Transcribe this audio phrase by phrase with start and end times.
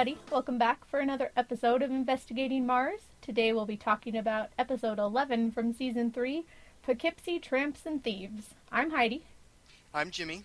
[0.00, 0.18] everybody.
[0.32, 3.00] Welcome back for another episode of Investigating Mars.
[3.20, 6.46] Today we'll be talking about episode 11 from season 3
[6.82, 8.54] Poughkeepsie Tramps and Thieves.
[8.72, 9.26] I'm Heidi.
[9.92, 10.44] I'm Jimmy.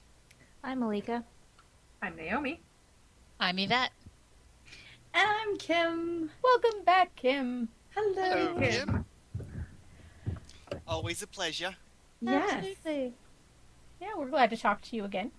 [0.62, 1.24] I'm Malika.
[2.02, 2.60] I'm Naomi.
[3.40, 3.92] I'm Yvette.
[5.14, 6.32] And I'm Kim.
[6.44, 7.70] Welcome back, Kim.
[7.96, 8.14] Hello.
[8.14, 9.06] Hello, Kim.
[9.40, 10.76] Kim.
[10.86, 11.78] Always a pleasure.
[12.20, 12.52] Yes.
[12.52, 13.14] Absolutely.
[14.02, 15.32] Yeah, we're glad to talk to you again.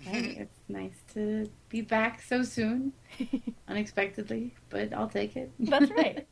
[0.06, 2.92] It's nice to be back so soon,
[3.68, 5.50] unexpectedly, but I'll take it.
[5.58, 6.26] That's right.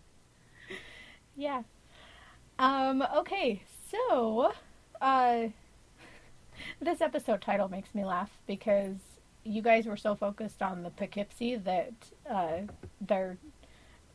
[1.36, 1.62] yeah.
[2.58, 4.52] Um, okay, so
[5.00, 5.48] uh
[6.80, 8.96] this episode title makes me laugh because
[9.44, 11.92] you guys were so focused on the Poughkeepsie that
[12.30, 12.60] uh
[13.00, 13.36] there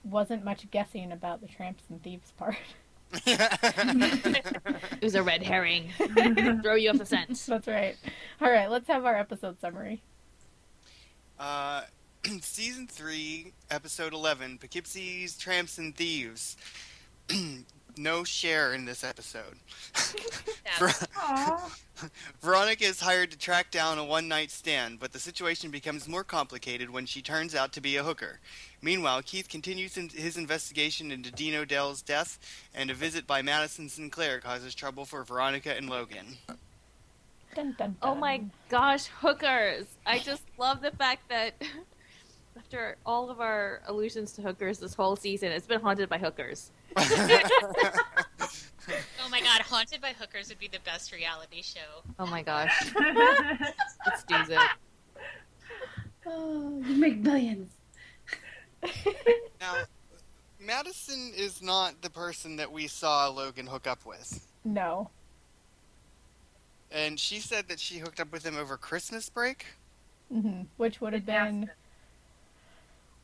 [0.03, 2.55] wasn't much guessing about the tramps and thieves part.
[3.13, 5.89] It was a red herring.
[6.61, 7.43] Throw you off the scent.
[7.47, 7.95] That's right.
[8.41, 10.01] All right, let's have our episode summary.
[11.39, 11.81] uh,
[12.41, 16.55] season 3, episode 11 Poughkeepsie's Tramps and Thieves.
[17.97, 19.57] no share in this episode.
[20.79, 20.91] Ver-
[22.41, 26.23] Veronica is hired to track down a one night stand, but the situation becomes more
[26.23, 28.39] complicated when she turns out to be a hooker.
[28.81, 32.39] Meanwhile, Keith continues in his investigation into Dean O'Dell's death,
[32.73, 36.25] and a visit by Madison Sinclair causes trouble for Veronica and Logan.
[37.55, 39.85] Dun, dun, Oh my gosh, hookers!
[40.05, 41.61] I just love the fact that
[42.57, 46.71] after all of our allusions to hookers this whole season, it's been haunted by hookers.
[49.23, 52.03] Oh my god, Haunted by Hookers would be the best reality show.
[52.19, 52.91] Oh my gosh,
[54.05, 54.59] let's do it.
[56.25, 57.69] Oh, you make millions.
[59.59, 59.75] Now,
[60.59, 64.47] Madison is not the person that we saw Logan hook up with.
[64.63, 65.09] No.
[66.91, 69.65] And she said that she hooked up with him over Christmas break.
[70.31, 71.69] hmm Which would have been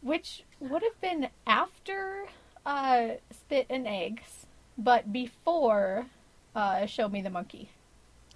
[0.02, 2.28] which would have been after
[2.66, 4.46] uh, Spit and Eggs,
[4.78, 6.06] but before
[6.56, 7.70] uh, Show Me the Monkey.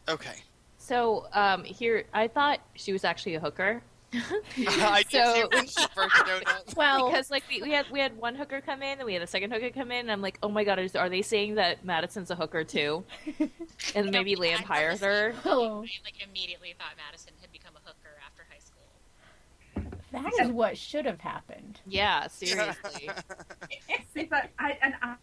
[0.09, 0.35] Okay.
[0.77, 3.83] So um, here, I thought she was actually a hooker.
[4.57, 6.43] I did So- too when she first showed.
[6.75, 9.21] Well, because like we, we had we had one hooker come in and we had
[9.21, 11.55] a second hooker come in and I'm like oh my god is, are they saying
[11.55, 13.03] that Madison's a hooker too
[13.95, 15.77] and maybe No, Lamb hires her Oh.
[15.77, 19.91] I like immediately thought Madison had become a hooker after high school.
[20.11, 21.79] that is what should have happened.
[21.87, 23.09] yeah seriously
[24.13, 25.15] See, but I and I,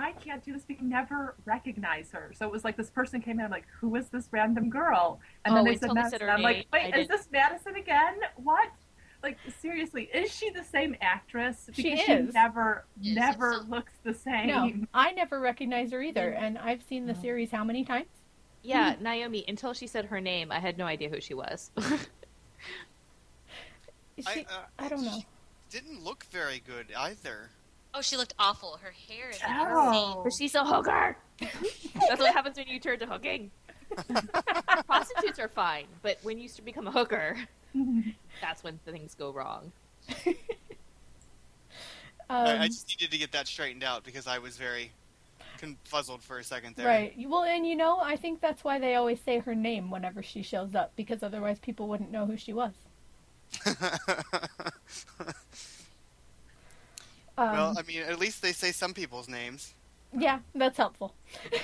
[0.00, 0.62] I can't do this.
[0.68, 2.32] We can never recognize her.
[2.34, 3.44] So it was like this person came in.
[3.44, 5.20] I'm like, who is this random girl?
[5.44, 6.18] And Oh, then they said they Madison.
[6.20, 8.14] said I'm like, wait, I is did- this Madison again?
[8.36, 8.68] What?
[9.22, 11.68] Like seriously, is she the same actress?
[11.74, 12.34] She Because is.
[12.34, 14.46] never, Yes, never it's- looks the same.
[14.48, 18.06] No, I never recognized her either, and I've seen the series how many times?
[18.62, 21.70] yeah Naomi until she said her name I had no idea who she was
[24.18, 24.44] She, I,
[24.78, 25.22] I, uh, don't know.
[25.70, 27.48] Didn't look very good either.
[27.94, 28.78] Oh, she looked awful.
[28.82, 30.20] Her hair is Oh.
[30.24, 33.50] but she's a hooker that's what happens when you turn to hooking
[34.86, 37.36] prostitutes are fine but when you start to become a hooker
[38.42, 39.72] that's when things go wrong
[42.28, 44.92] Um, I, I just needed to get that straightened out because I was very
[45.58, 46.86] confuzzled for a second there.
[46.86, 47.12] Right.
[47.26, 50.42] Well, and you know, I think that's why they always say her name whenever she
[50.42, 52.70] shows up, because otherwise people wouldn't know who she was.
[57.40, 59.74] Um, well, I mean, at least they say some people's names.
[60.16, 61.14] yeah, that's helpful.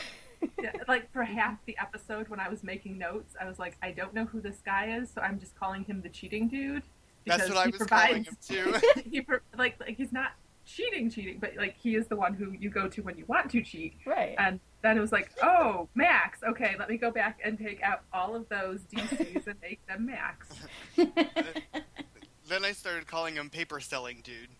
[0.63, 3.91] Yeah, like for half the episode when I was making notes, I was like, I
[3.91, 6.83] don't know who this guy is, so I'm just calling him the cheating dude.
[7.27, 9.01] That's because what I he was provides, calling him too.
[9.11, 10.33] he pro- like like he's not
[10.67, 13.51] cheating, cheating, but like he is the one who you go to when you want
[13.53, 13.95] to cheat.
[14.05, 14.35] Right.
[14.39, 16.41] And then it was like, oh, Max.
[16.47, 20.07] Okay, let me go back and take out all of those DCs and make them
[20.07, 20.49] Max.
[20.97, 24.51] then I started calling him paper selling dude.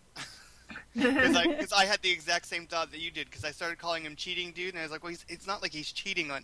[0.97, 3.29] Because I, 'cause I had the exact same thought that you did.
[3.29, 5.61] Because I started calling him cheating dude, and I was like, well, he's, it's not
[5.61, 6.43] like he's cheating on.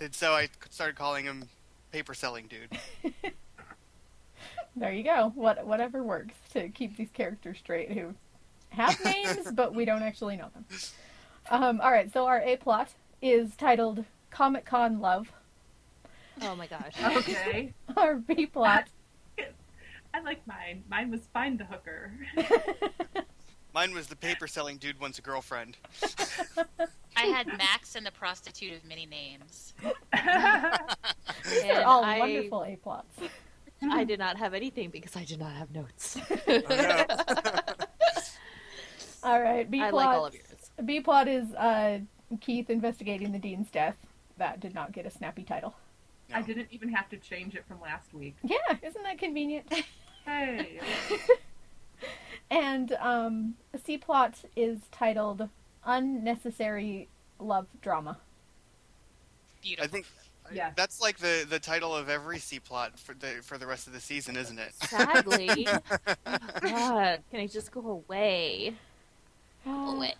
[0.00, 1.44] And so I started calling him
[1.92, 2.78] paper selling dude.
[4.76, 5.32] There you go.
[5.34, 8.14] What whatever works to keep these characters straight who
[8.70, 10.64] have names but we don't actually know them.
[11.50, 12.88] Um, all right, so our A plot
[13.20, 15.32] is titled Comic Con Love.
[16.42, 17.74] oh my gosh okay.
[17.96, 18.86] Our B plot.
[20.14, 20.84] I like mine.
[20.88, 22.12] Mine was find the hooker.
[23.72, 25.76] Mine was the paper selling dude wants a girlfriend.
[27.16, 29.74] I had Max and the prostitute of many names.
[31.44, 33.16] These are all I- wonderful A plots.
[33.82, 36.18] I did not have anything because I did not have notes.
[39.22, 39.88] all right, B plot.
[39.88, 40.70] I like all of yours.
[40.84, 42.00] B plot is uh,
[42.40, 43.96] Keith investigating the dean's death.
[44.36, 45.74] That did not get a snappy title.
[46.32, 48.36] I didn't even have to change it from last week.
[48.42, 49.72] Yeah, isn't that convenient?
[50.26, 50.78] Hey.
[52.50, 55.48] And um, the C plot is titled
[55.84, 57.08] "Unnecessary
[57.38, 58.18] Love Drama."
[59.62, 59.84] Beautiful.
[59.84, 60.06] I think
[60.52, 60.70] Yeah.
[60.74, 63.92] that's like the, the title of every C plot for the for the rest of
[63.92, 64.74] the season, isn't it?
[64.74, 65.66] Sadly.
[66.60, 68.74] God, can I just go away?
[69.64, 70.14] Go away.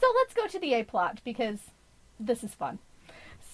[0.00, 1.58] So let's go to the A plot because
[2.18, 2.78] this is fun.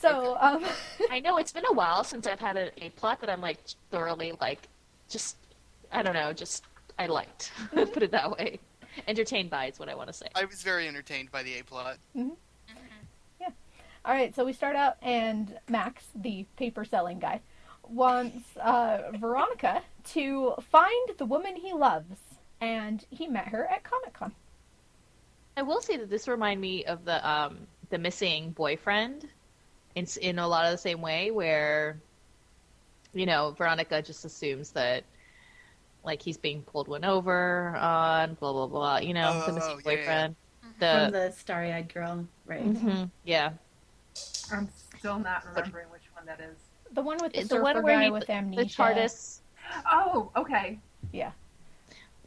[0.01, 0.65] So, um,
[1.11, 3.59] I know it's been a while since I've had a, a plot that I'm like
[3.91, 4.61] thoroughly like,
[5.11, 5.37] just
[5.93, 6.65] I don't know, just
[6.99, 7.53] I liked.
[7.71, 8.59] Put it that way.
[9.07, 10.27] Entertained by is what I want to say.
[10.35, 11.99] I was very entertained by the A plot.
[12.17, 12.37] Mhm.
[14.05, 17.41] all right, so we start out, and Max, the paper selling guy,
[17.89, 19.83] wants uh, Veronica
[20.13, 22.19] to find the woman he loves,
[22.61, 24.33] and he met her at Comic Con.
[25.57, 29.29] I will say that this remind me of the um the missing boyfriend.
[29.95, 32.01] It's in a lot of the same way where,
[33.13, 35.05] you know, Veronica just assumes that
[36.05, 38.99] like he's being pulled one over on blah blah blah.
[38.99, 39.83] You know, the Oh, missing yeah, yeah.
[39.97, 40.37] boyfriend.
[40.61, 42.65] From The, the starry eyed girl, right?
[42.65, 43.51] Mhm, yeah,
[44.53, 44.69] I'm
[44.99, 46.57] still not remembering which one that is.
[46.93, 48.77] The one with the the one where guy he, with amnesia.
[48.77, 48.83] the.
[48.83, 49.41] TARDIS.
[49.91, 50.79] Oh, okay.
[51.13, 51.31] Yeah.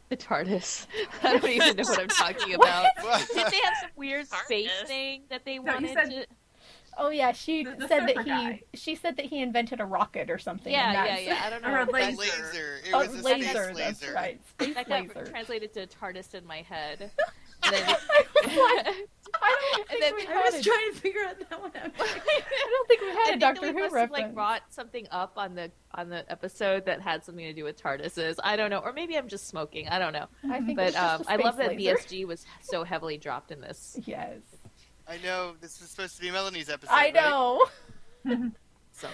[0.08, 0.86] The TARDIS.
[1.22, 2.86] I don't even know what I'm talking about.
[3.34, 6.26] Did they have some weird space thing that they No, wanted said- to?
[6.98, 8.24] Oh yeah, she The- the said that he.
[8.24, 8.60] guy.
[8.74, 10.72] She said that he invented a rocket or something.
[10.72, 11.42] Yeah, yeah, yeah.
[11.44, 11.70] I don't know.
[11.72, 12.16] Or a laser.
[12.18, 12.76] laser.
[12.84, 14.14] It Oh, was a laser, space that's laser.
[14.14, 14.40] right.
[14.50, 15.26] Space That got laser.
[15.30, 17.10] translated to TARDIS in my head.
[17.64, 17.96] And then, I was
[18.46, 18.86] like,
[19.42, 21.60] I don't And think then- we I had was a, trying to figure out that
[21.60, 21.90] one out.
[21.98, 24.34] I don't think we I had a think that Doctor we Who must have, like
[24.34, 28.36] brought something up on the on the episode that had something to do with TARDISes.
[28.44, 29.88] I don't know, or maybe I'm just smoking.
[29.88, 30.26] I don't know.
[30.50, 31.96] I think But um, a I love space that laser.
[31.96, 33.98] BSG was so heavily dropped in this.
[34.04, 34.40] Yes,
[35.08, 36.92] I know this is supposed to be Melanie's episode.
[36.92, 37.14] I right?
[37.14, 37.66] know.
[38.96, 39.08] So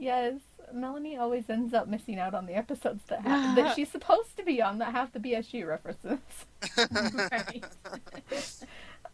[0.00, 0.40] Yes,
[0.72, 4.42] Melanie always ends up missing out on the episodes that have, that she's supposed to
[4.42, 6.18] be on that have the BSG references.
[7.30, 7.64] right.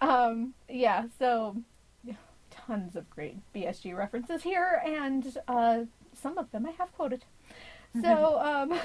[0.01, 1.57] Um, yeah, so
[2.51, 5.81] tons of great BSG references here, and uh,
[6.15, 7.25] some of them I have quoted.
[8.01, 8.79] So, um,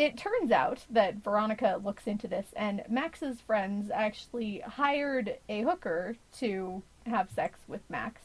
[0.00, 6.16] it turns out that Veronica looks into this, and Max's friends actually hired a hooker
[6.38, 8.22] to have sex with Max.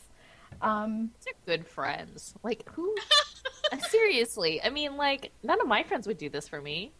[0.61, 2.33] Um, these are good friends.
[2.43, 2.95] Like who?
[3.89, 6.93] Seriously, I mean, like none of my friends would do this for me.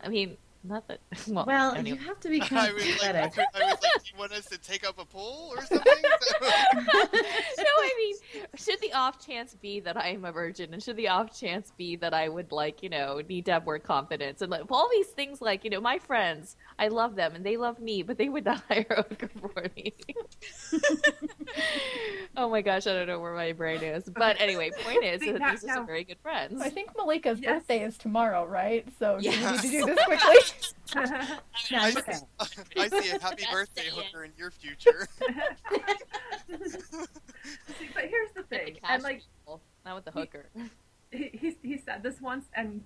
[0.00, 1.00] I mean, not that.
[1.28, 1.98] Well, Well, anyway.
[1.98, 3.14] you have to be kind of was like.
[3.14, 3.52] I was like,
[3.82, 5.92] do you want us to take up a poll or something?
[6.02, 8.16] no, I mean,
[8.56, 11.72] should the off chance be that I am a virgin, and should the off chance
[11.76, 14.88] be that I would like, you know, need to have more confidence, and like all
[14.90, 18.18] these things, like you know, my friends, I love them and they love me, but
[18.18, 19.94] they would not hire a hooker for me.
[22.36, 25.32] oh my gosh, I don't know where my brain is, but anyway, point is See,
[25.32, 26.60] that now- these are some very good friends.
[26.60, 27.60] I think Malika's Yes.
[27.60, 28.86] birthday is tomorrow, right?
[28.98, 30.36] So do we need to do this quickly?
[30.94, 31.38] I
[31.70, 32.18] No, I okay.
[32.78, 35.06] I see a happy birthday hooker in your future.
[37.78, 40.48] See, but here's the With the thing, cash and like people, not with the hooker.
[41.10, 42.82] he, he he said this once, and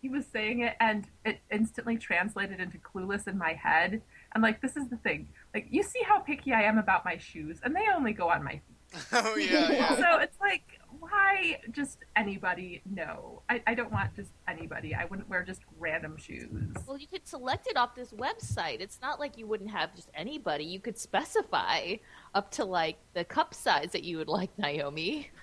[0.00, 4.02] he was saying it, and it instantly translated into clueless in my head.
[4.34, 7.18] And like, this is the thing, like you see how picky I am about my
[7.18, 9.06] shoes, and they only go on my feet.
[9.12, 9.96] oh yeah, yeah.
[9.96, 10.80] So it's like,
[11.12, 12.82] why just anybody?
[12.90, 14.94] No, I, I don't want just anybody.
[14.94, 16.74] I wouldn't wear just random shoes.
[16.86, 18.80] Well, you could select it off this website.
[18.80, 20.64] It's not like you wouldn't have just anybody.
[20.64, 21.96] You could specify
[22.34, 25.30] up to like the cup size that you would like, Naomi.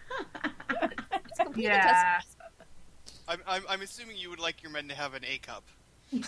[1.30, 2.22] It's completely Yeah.
[3.28, 5.64] I'm, I'm I'm assuming you would like your men to have an A cup.
[6.14, 6.26] I'm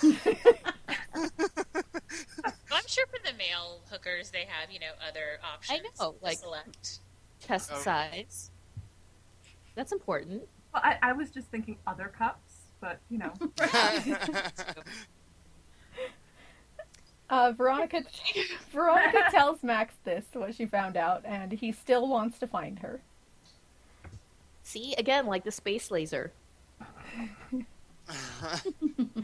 [2.88, 5.80] sure for the male hookers, they have you know other options.
[5.80, 7.00] I know, to like- select.
[7.42, 7.80] test Oh.
[7.80, 8.52] size.
[9.76, 10.44] That's important.
[10.74, 13.34] Well, I, I was just thinking other cups, but you know,
[17.30, 18.04] Uh, Veronica
[18.74, 23.00] Veronica tells Max this what she found out, and he still wants to find her.
[24.64, 26.34] See, again, like the space laser.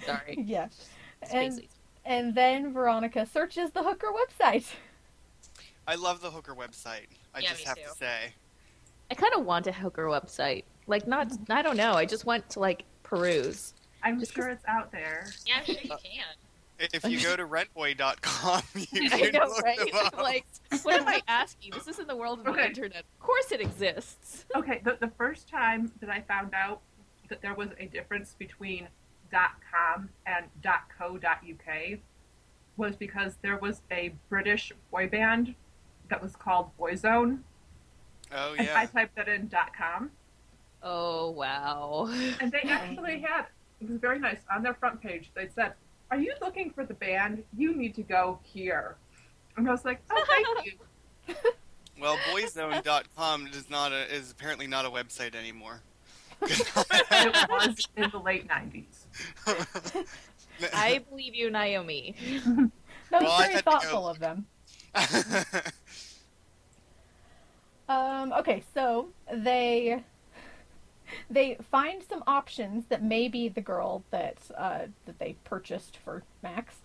[0.06, 0.38] Sorry.
[0.46, 1.68] Yeah, Space and laser.
[2.06, 4.66] and then Veronica searches the hooker website.
[5.86, 7.08] I love the hooker website.
[7.36, 7.84] I Yeah, just have too.
[7.90, 8.34] to say.
[9.10, 10.64] I kind of want a hooker website.
[10.88, 11.94] Like, not, I don't know.
[11.94, 13.74] I just want to, like, peruse.
[14.04, 15.28] I'm Just sure it's out there.
[15.46, 16.24] Yeah, I'm sure you uh, can.
[16.94, 18.62] If you go to rentboy.com,
[18.92, 19.78] you I can know, look right?
[19.80, 20.18] them up.
[20.18, 20.46] like,
[20.84, 21.72] what am I asking?
[21.74, 23.00] This is in the world of the internet.
[23.00, 24.46] Of course it exists.
[24.56, 26.82] Okay, the, the first time that I found out
[27.30, 28.88] that there was a difference between
[29.32, 30.46] .com and
[30.98, 32.00] .co.uk
[32.78, 35.56] was because there was a British boy band
[36.10, 37.40] that was called Boyzone,
[38.36, 40.12] oh and I typed that in dot .com,
[40.84, 42.08] Oh, wow.
[42.40, 43.46] and they actually had
[43.82, 44.40] it was very nice.
[44.54, 45.74] On their front page, they said,
[46.12, 47.44] "Are you looking for the band?
[47.56, 48.96] You need to go here."
[49.56, 51.36] And I was like, "Oh, thank you."
[52.00, 55.82] Well, boyzone.com is not a, is apparently not a website anymore.
[56.42, 59.06] it was in the late '90s.
[60.74, 62.16] I believe you, Naomi.
[63.10, 64.46] That was Well, very had to go- thoughtful of them.
[67.90, 70.04] Um, okay, so they
[71.30, 76.24] they find some options that may be the girl that uh, that they purchased for
[76.44, 76.76] Max,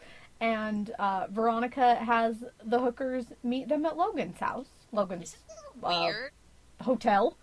[0.40, 6.30] and uh, Veronica has the hookers meet them at Logan's house, Logan's Isn't Uh, weird?
[6.82, 7.36] hotel.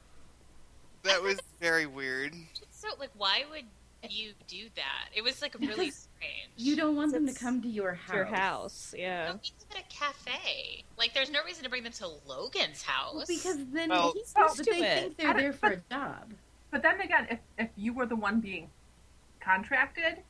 [1.03, 2.33] that was very weird.
[2.71, 3.65] So, like, why would
[4.09, 5.09] you do that?
[5.15, 6.49] It was like really strange.
[6.57, 8.15] You don't want them to come to your house.
[8.15, 9.27] Your house, yeah.
[9.27, 10.83] No, meet at a cafe.
[10.97, 13.15] Like, there's no reason to bring them to Logan's house.
[13.15, 14.99] Well, because then Well- he's Well, but they it.
[14.99, 16.33] think they're there for a job.
[16.71, 18.69] But then again, if if you were the one being
[19.39, 20.23] contracted,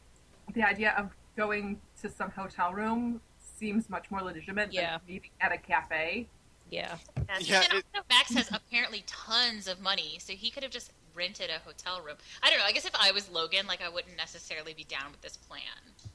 [0.53, 4.97] the idea of going to some hotel room seems much more legitimate Yeah.
[4.97, 6.27] than meeting at a cafe.
[6.69, 6.97] Yeah.
[7.27, 7.47] Yes.
[7.49, 10.91] Yeah, and it- also Max has apparently tons of money, so he could have just
[11.15, 12.15] rented a hotel room.
[12.43, 12.65] I don't know.
[12.65, 15.61] I guess if I was Logan, like, I wouldn't necessarily be down with this plan.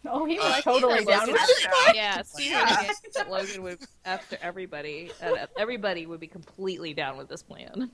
[0.06, 1.96] Oh, he was Uh, totally Logan down with would- it.
[1.96, 2.64] Yeah, see Yeah.
[2.76, 5.10] what it is that Logan would after everybody.
[5.22, 7.90] Uh, everybody would be completely down with this plan.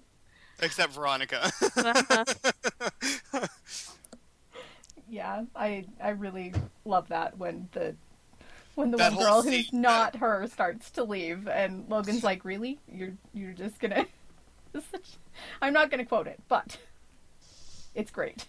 [0.62, 1.50] Except Veronica.
[5.08, 6.54] Yeah, I I really
[6.84, 7.96] love that when the
[8.76, 12.22] when the That one whole girl who's scene, not her starts to leave, and Logan's
[12.22, 12.78] like, "Really?
[12.86, 14.06] You're you're just gonna?"
[15.62, 16.78] I'm not gonna quote it, but
[17.94, 18.46] it's great.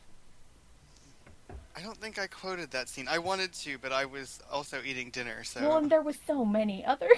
[1.75, 3.07] I don't think I quoted that scene.
[3.07, 6.43] I wanted to, but I was also eating dinner, so Well, and there was so
[6.45, 7.17] many others.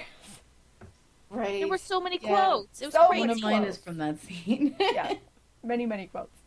[1.30, 1.60] Right.
[1.60, 2.30] There were so many Yeah.
[2.30, 2.82] quotes.
[2.82, 3.20] It was So crazy.
[3.22, 4.76] One of mine is from that scene.
[4.80, 5.16] yeah,
[5.64, 6.38] many many quotes.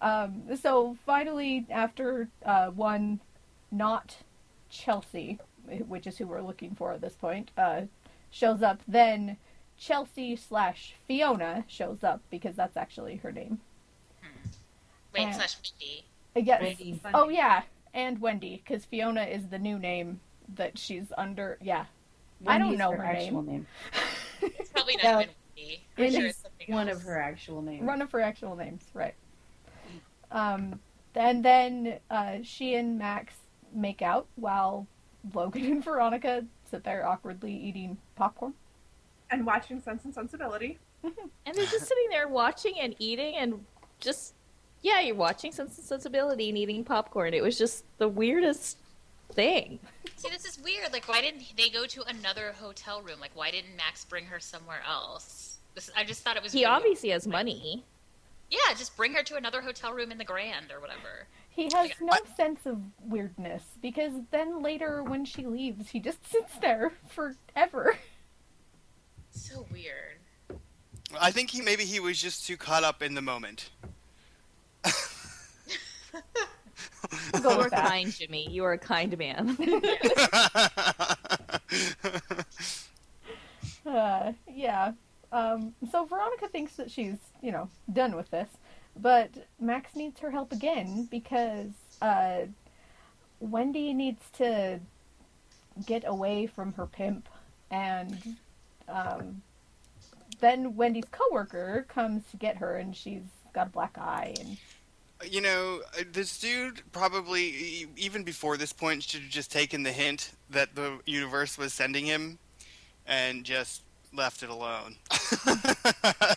[0.00, 3.20] Um, so finally, after uh, one,
[3.70, 4.16] not
[4.70, 5.38] Chelsea,
[5.86, 7.82] which is who we're looking for at this point, uh,
[8.30, 9.36] shows up, then
[9.76, 13.60] Chelsea slash Fiona shows up because that's actually her name.
[15.14, 16.04] Wait, Uh, slash Mindy.
[16.46, 16.62] Yes.
[16.62, 17.00] Wendy.
[17.14, 17.62] Oh yeah,
[17.94, 20.20] and Wendy, because Fiona is the new name
[20.54, 21.58] that she's under.
[21.60, 21.86] Yeah,
[22.46, 23.66] I don't know her, her actual name.
[24.42, 25.20] It's probably not Yeah.
[25.20, 25.84] even Wendy.
[25.98, 26.98] I'm sure it's one else.
[26.98, 27.84] of her actual names.
[27.86, 29.14] one of her actual names, right?
[30.30, 30.78] Um,
[31.14, 33.34] and then uh, she and Max
[33.74, 34.86] make out while
[35.34, 38.54] Logan and Veronica sit there awkwardly eating popcorn.
[39.30, 40.78] And watching Sense and Sensibility.
[41.46, 43.64] And they're just sitting there watching and eating and
[43.98, 44.34] just
[44.82, 47.34] yeah, you're watching Sense and Sensibility and eating popcorn.
[47.34, 48.78] It was just the weirdest
[49.32, 49.78] thing.
[50.16, 50.92] See, this is weird.
[50.92, 53.20] Like, why didn't they go to another hotel room?
[53.20, 55.58] Like, why didn't Max bring her somewhere else?
[55.74, 56.52] This, I just thought it was.
[56.52, 57.84] He really- obviously has money.
[58.50, 61.28] Yeah, just bring her to another hotel room in the Grand or whatever.
[61.50, 66.56] He has no sense of weirdness because then later when she leaves, he just sits
[66.60, 67.96] there forever.
[69.30, 70.18] So weird.
[71.20, 73.70] I think he maybe he was just too caught up in the moment.
[77.42, 78.48] You are kind, Jimmy.
[78.48, 79.56] You are a kind man.
[83.86, 84.92] Uh, yeah.
[85.32, 88.48] Um, so Veronica thinks that she's, you know, done with this,
[88.96, 91.70] but Max needs her help again because
[92.02, 92.42] uh,
[93.40, 94.80] Wendy needs to
[95.86, 97.28] get away from her pimp,
[97.70, 98.36] and
[98.88, 99.42] um,
[100.40, 104.56] then Wendy's coworker comes to get her, and she's got a black eye, and
[105.30, 109.82] you know, uh, this dude probably e- even before this point should have just taken
[109.82, 112.38] the hint that the universe was sending him
[113.06, 113.82] and just
[114.14, 114.96] left it alone.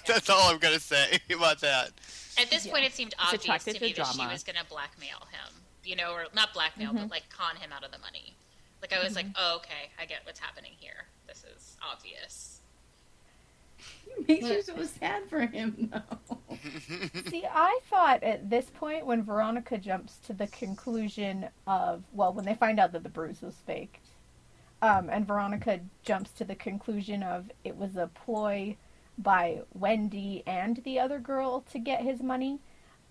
[0.08, 1.92] That's all I'm gonna say about that.
[2.38, 2.72] At this Yeah.
[2.74, 5.28] point, it seemed He's obvious attracted to to me that she was going to blackmail
[5.32, 5.54] him.
[5.84, 6.98] You know, or not blackmail, Mm-hmm.
[7.04, 8.36] but like con him out of the money.
[8.82, 11.06] Like I was like, oh, okay, I get what's happening here.
[11.28, 12.60] This is obvious.
[14.28, 16.58] Makes you so sad for him, though.
[17.30, 22.46] See, I thought at this point when Veronica jumps to the conclusion of, well, when
[22.46, 24.08] they find out that the bruise was faked,
[24.82, 28.76] um, and Veronica jumps to the conclusion of it was a ploy
[29.18, 32.60] by Wendy and the other girl to get his money,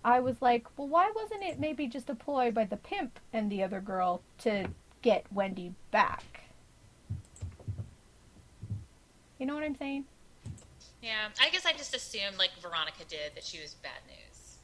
[0.05, 3.51] I was like, well, why wasn't it maybe just a ploy by the pimp and
[3.51, 4.69] the other girl to
[5.01, 6.43] get Wendy back?
[9.39, 10.05] You know what I'm saying?
[11.03, 14.57] Yeah, I guess I just assumed like Veronica did that she was bad news,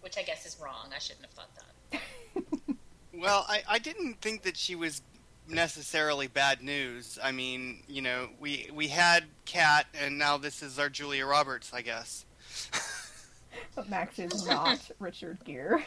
[0.00, 0.88] which I guess is wrong.
[0.94, 2.00] I shouldn't have thought that.
[3.14, 5.02] Well, I, I didn't think that she was
[5.46, 7.18] necessarily bad news.
[7.22, 11.72] I mean, you know, we we had Kat, and now this is our Julia Roberts,
[11.74, 12.24] I guess.
[13.74, 15.84] But Max is not Richard Gere.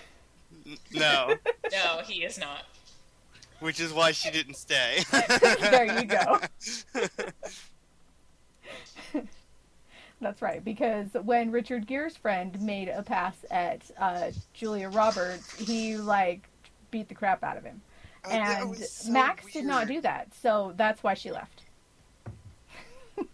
[0.94, 1.34] No,
[1.72, 2.64] No, he is not.
[3.60, 5.04] which is why she didn't stay.
[5.12, 6.40] there you go.
[10.22, 15.98] That's right, because when Richard Gere's friend made a pass at uh, Julia Roberts, he
[15.98, 16.48] like
[16.90, 17.82] beat the crap out of him,
[18.24, 21.64] Uh, and so Max did not do that, so that's why she left.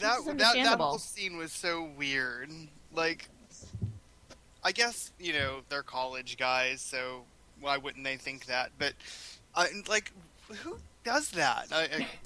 [0.00, 2.50] That, that that whole scene was so weird.
[2.94, 3.28] Like,
[4.64, 7.24] I guess you know they're college guys, so
[7.60, 8.70] why wouldn't they think that?
[8.78, 8.94] But
[9.54, 10.10] uh, like,
[10.48, 11.66] who does that?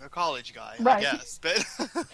[0.04, 0.99] a college guy, Right.
[0.99, 1.38] I guess.
[1.40, 1.64] But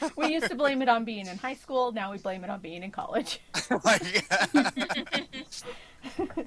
[0.16, 1.92] We used to blame it on being in high school.
[1.92, 3.40] Now we blame it on being in college.
[3.84, 4.24] like,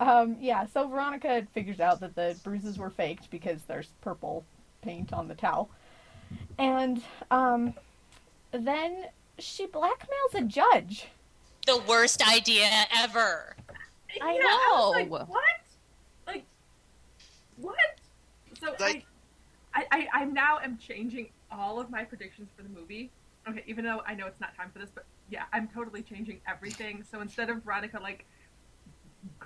[0.00, 4.44] Um, yeah, so Veronica figures out that the bruises were faked because there's purple
[4.80, 5.70] paint on the towel.
[6.56, 7.74] And um,
[8.52, 9.06] then
[9.40, 11.08] she blackmails a judge.
[11.66, 13.56] The worst idea ever.
[14.22, 14.90] I Yeah, was know.
[14.90, 15.28] like, what?
[16.28, 16.44] Like,
[17.56, 17.76] what?
[18.60, 19.06] So Like-
[19.74, 23.10] I, I, I, I now am changing all of my predictions for the movie.
[23.48, 26.40] Okay, even though I know it's not time for this, but yeah, I'm totally changing
[26.48, 27.04] everything.
[27.10, 28.24] So instead of Veronica like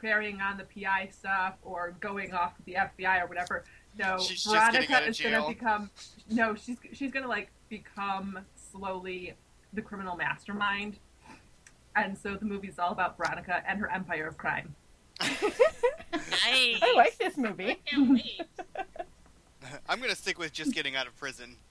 [0.01, 3.65] carrying on the PI stuff or going off with the FBI or whatever,
[3.99, 5.43] no, She's Veronica is jail.
[5.43, 5.91] gonna become
[6.31, 9.35] no, she's she's gonna like become slowly
[9.73, 10.99] the criminal mastermind.
[11.95, 14.75] And so the movie's all about Veronica and her empire of crime.
[16.13, 16.79] Nice.
[16.83, 17.81] I like this movie.
[17.87, 18.43] Can't wait.
[19.89, 21.57] I'm gonna stick with just getting out of prison.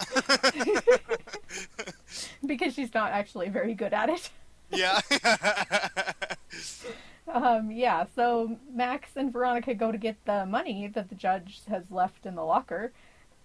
[2.45, 4.29] because she's not actually very good at it.
[4.71, 4.99] yeah.
[7.27, 11.83] Um, yeah, so Max and Veronica go to get the money that the judge has
[11.89, 12.91] left in the locker,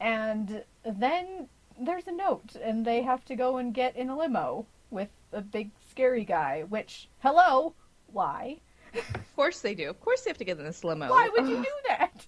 [0.00, 4.66] and then there's a note, and they have to go and get in a limo
[4.90, 6.64] with a big scary guy.
[6.68, 7.74] Which, hello,
[8.12, 8.56] why?
[8.94, 9.90] Of course they do.
[9.90, 11.08] Of course they have to get in this limo.
[11.08, 12.26] Why would you do that?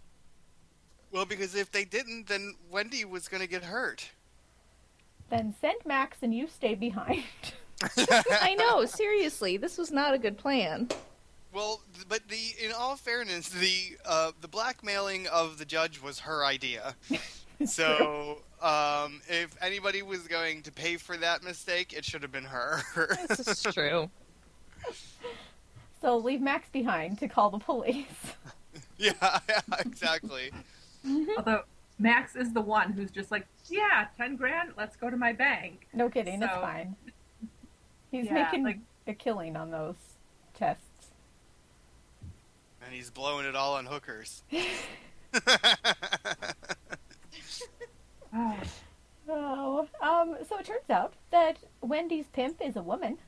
[1.12, 4.10] Well, because if they didn't, then Wendy was gonna get hurt.
[5.30, 7.24] Then send Max and you stay behind.
[7.96, 8.84] I know.
[8.84, 10.88] Seriously, this was not a good plan.
[11.52, 16.44] Well, but the in all fairness, the uh, the blackmailing of the judge was her
[16.44, 16.94] idea.
[17.64, 22.44] so, um, if anybody was going to pay for that mistake, it should have been
[22.44, 22.80] her.
[23.28, 24.10] This is true.
[26.00, 28.06] So leave Max behind to call the police.
[28.98, 29.12] yeah,
[29.48, 30.52] yeah, exactly.
[31.36, 31.62] Although
[31.98, 35.86] Max is the one who's just like, yeah, ten grand, let's go to my bank.
[35.92, 36.96] No kidding, it's fine.
[38.10, 39.96] He's Yeah, making like- a killing on those
[40.54, 40.82] tests.
[42.84, 44.42] And he's blowing it all on hookers.
[48.32, 48.56] Oh,
[49.30, 53.18] Oh, um, so it turns out that Wendy's pimp is a woman,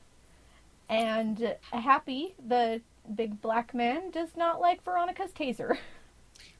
[0.89, 2.81] and Happy, the
[3.13, 5.77] big black man, does not like Veronica's taser.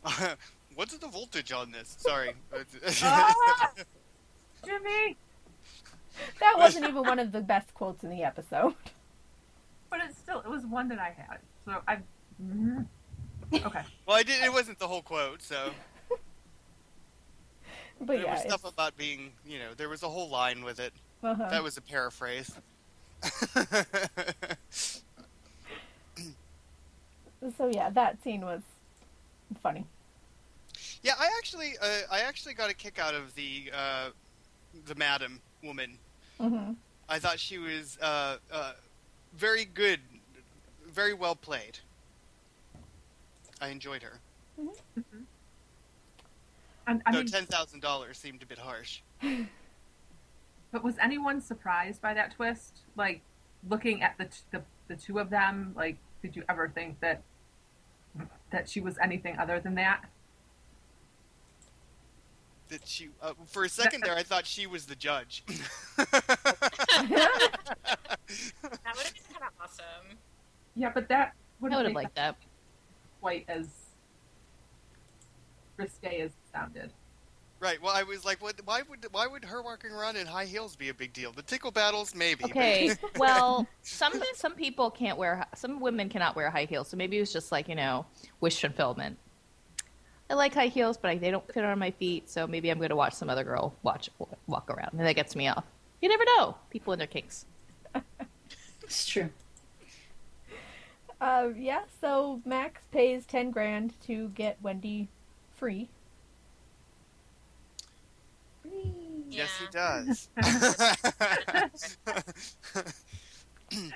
[0.81, 1.95] What's the voltage on this?
[1.99, 2.31] Sorry.
[3.03, 3.69] Ah!
[4.65, 5.15] Jimmy,
[6.39, 8.73] That wasn't even one of the best quotes in the episode.
[9.91, 11.37] but it's still it was one that I had.
[11.65, 11.99] So I.
[12.43, 12.87] Mhm.
[13.53, 13.83] Okay.
[14.07, 14.43] well, I did.
[14.43, 15.69] It wasn't the whole quote, so
[18.01, 18.17] But yeah.
[18.17, 20.79] there yeah, was stuff it's- about being, you know, there was a whole line with
[20.79, 20.93] it.
[21.23, 21.47] uh-huh.
[21.51, 22.49] That was a paraphrase.
[27.55, 28.61] so yeah, that scene was
[29.61, 29.85] funny.
[31.03, 34.09] Yeah, I actually, uh, I actually got a kick out of the uh,
[34.85, 35.97] the madam woman.
[36.39, 36.71] hmm
[37.09, 38.71] I thought she was uh, uh,
[39.35, 39.99] very good,
[40.87, 41.79] very well played.
[43.59, 44.21] I enjoyed her.
[46.87, 49.01] And, I Though mean, ten thousand dollars seemed a bit harsh.
[50.71, 52.79] but was anyone surprised by that twist?
[52.95, 53.21] Like
[53.69, 57.23] looking at the t- the, the two of them, like did you ever think that
[58.51, 60.05] that she was anything other than that?
[62.71, 65.43] That she, uh, for a second there, I thought she was the judge.
[65.97, 66.07] That
[68.95, 70.17] would have been kind of awesome.
[70.75, 72.37] Yeah, but that would have have liked that.
[73.19, 73.67] quite as
[75.77, 76.91] risque as it sounded.
[77.59, 77.81] right.
[77.81, 78.55] Well, I was like, what?
[78.65, 81.31] Why would why would her walking around in high heels be a big deal?
[81.33, 82.41] The tickle battles, maybe.
[82.43, 86.95] but- Okay, well, some some people can't wear some women cannot wear high heels, so
[86.97, 88.05] maybe it was just like you know
[88.39, 89.17] wish fulfillment.
[90.31, 92.77] I like high heels, but I, they don't fit on my feet, so maybe I'm
[92.77, 94.09] going to watch some other girl watch
[94.47, 95.65] walk around, and that gets me off.
[96.01, 96.55] You never know.
[96.69, 97.45] People and their kinks.
[98.83, 99.29] It's true.
[101.21, 105.07] Uh, yeah, so Max pays ten grand to get Wendy
[105.55, 105.87] free.
[109.29, 110.27] Yes, he does.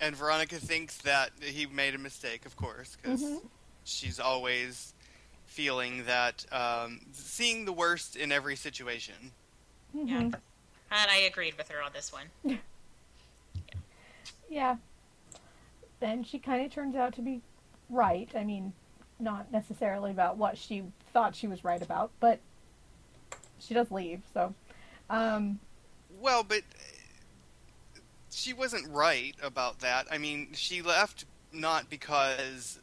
[0.00, 3.42] and Veronica thinks that he made a mistake, of course, because Mhm.
[3.84, 4.94] She's always
[5.46, 9.32] feeling that um, seeing the worst in every situation.
[9.94, 10.18] Yeah.
[10.20, 10.34] Mhm.
[10.94, 12.58] And I agreed with her on this one.
[14.50, 14.76] Yeah.
[16.00, 17.40] Then she kind of turns out to be
[17.88, 18.28] right.
[18.36, 18.74] I mean,
[19.18, 20.82] not necessarily about what she
[21.14, 22.38] thought she was right about, but
[23.58, 24.20] she does leave.
[24.34, 24.52] So,
[25.08, 25.58] um,
[26.20, 26.62] Well, but
[28.30, 30.06] she wasn't right about that.
[30.10, 32.78] I mean, she left not because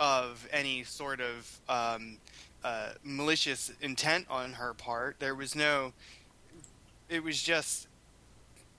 [0.00, 2.18] of any sort of um,
[2.64, 5.16] uh, malicious intent on her part.
[5.18, 5.92] There was no.
[7.08, 7.88] It was just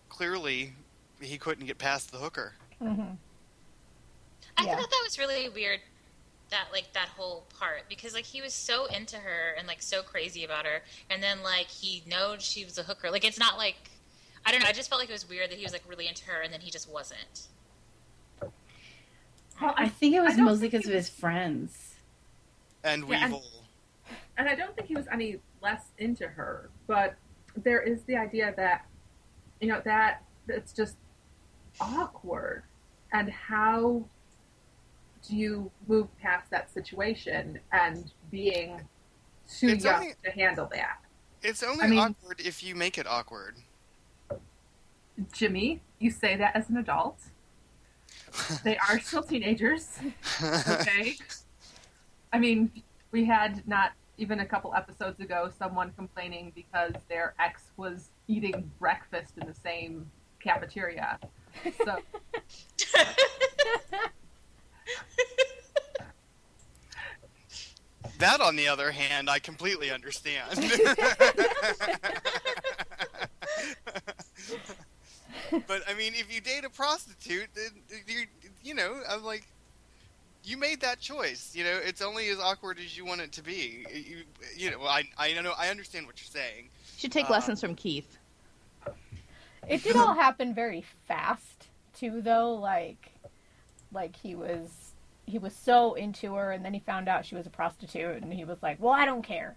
[0.10, 0.74] clearly
[1.22, 2.54] he couldn't get past the hooker.
[2.82, 3.18] mhm.
[4.58, 4.76] I Yeah.
[4.76, 5.80] thought that was really weird.
[6.50, 10.04] That like that whole part because like he was so into her and like so
[10.04, 13.10] crazy about her, and then like he knowed she was a hooker.
[13.10, 13.90] Like it's not like
[14.46, 14.68] I don't know.
[14.68, 16.54] I just felt like it was weird that he was like really into her and
[16.54, 17.48] then he just wasn't.
[19.62, 21.96] Well, I think it was mostly because of his friends.
[22.84, 23.44] And Yeah, and- Weevil.
[24.38, 27.16] and I don't think he was any less into her, but
[27.56, 28.86] there is the idea that
[29.62, 30.98] you know that it's just
[31.80, 32.64] awkward,
[33.14, 34.04] and how
[35.26, 38.82] do you move past that situation and being
[39.48, 41.00] too It's young only- to handle that?
[41.42, 43.56] It's only I mean- awkward if you make it awkward.
[45.32, 47.20] Jimmy, you say that as an adult.
[48.64, 49.98] They are still teenagers.
[50.68, 51.16] okay.
[52.32, 52.72] I mean,
[53.12, 58.72] we had not even a couple episodes ago someone complaining because their ex was eating
[58.80, 61.20] breakfast in the same cafeteria.
[61.86, 62.00] So,
[68.20, 70.58] That, on the other hand, I completely understand.
[75.68, 77.72] but I mean, if you date a prostitute, then
[78.08, 78.26] you
[78.64, 79.46] you know, I'm like,
[80.44, 81.52] you made that choice.
[81.56, 83.86] You know, it's only as awkward as you want it to be.
[83.94, 84.18] You,
[84.56, 86.70] you know, I I know I understand what you're saying.
[86.98, 88.18] Should take Uh, lessons from Keith.
[89.68, 92.54] it did all happen very fast too, though.
[92.56, 93.12] Like,
[93.92, 94.94] like he was
[95.26, 98.34] he was so into her, and then he found out she was a prostitute, and
[98.34, 99.56] he was like, "Well, I don't care."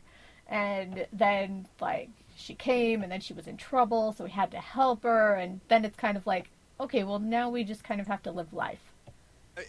[0.48, 4.59] And then like she came, and then she was in trouble, so we had to
[4.59, 8.07] help her, and then it's kind of like, okay, well now we just kind of
[8.07, 8.92] have to live life.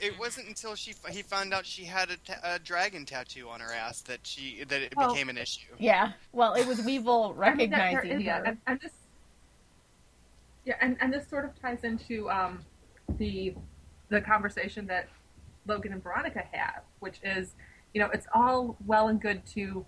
[0.01, 3.62] It wasn't until she he found out she had a, ta- a dragon tattoo on
[3.62, 5.73] her ass that she that it Well- became an issue.
[5.77, 6.12] Yeah.
[6.34, 8.43] Well, it was Weevil I mean, that- there recognizing her.
[8.43, 8.91] And, and this,
[10.65, 12.60] yeah, and, and this sort of ties into um,
[13.17, 13.53] the
[14.10, 15.08] the conversation that
[15.65, 17.56] Logan and Veronica have, which is,
[17.93, 19.86] you know, it's all well and good to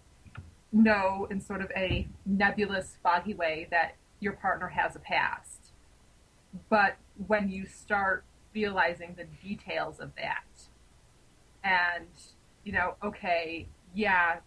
[0.71, 5.71] know in sort of a nebulous, foggy way that your partner has a past,
[6.69, 6.95] but
[7.27, 10.43] when you start realizing the details of that,
[11.63, 12.08] and
[12.63, 14.38] you know, okay, yeah,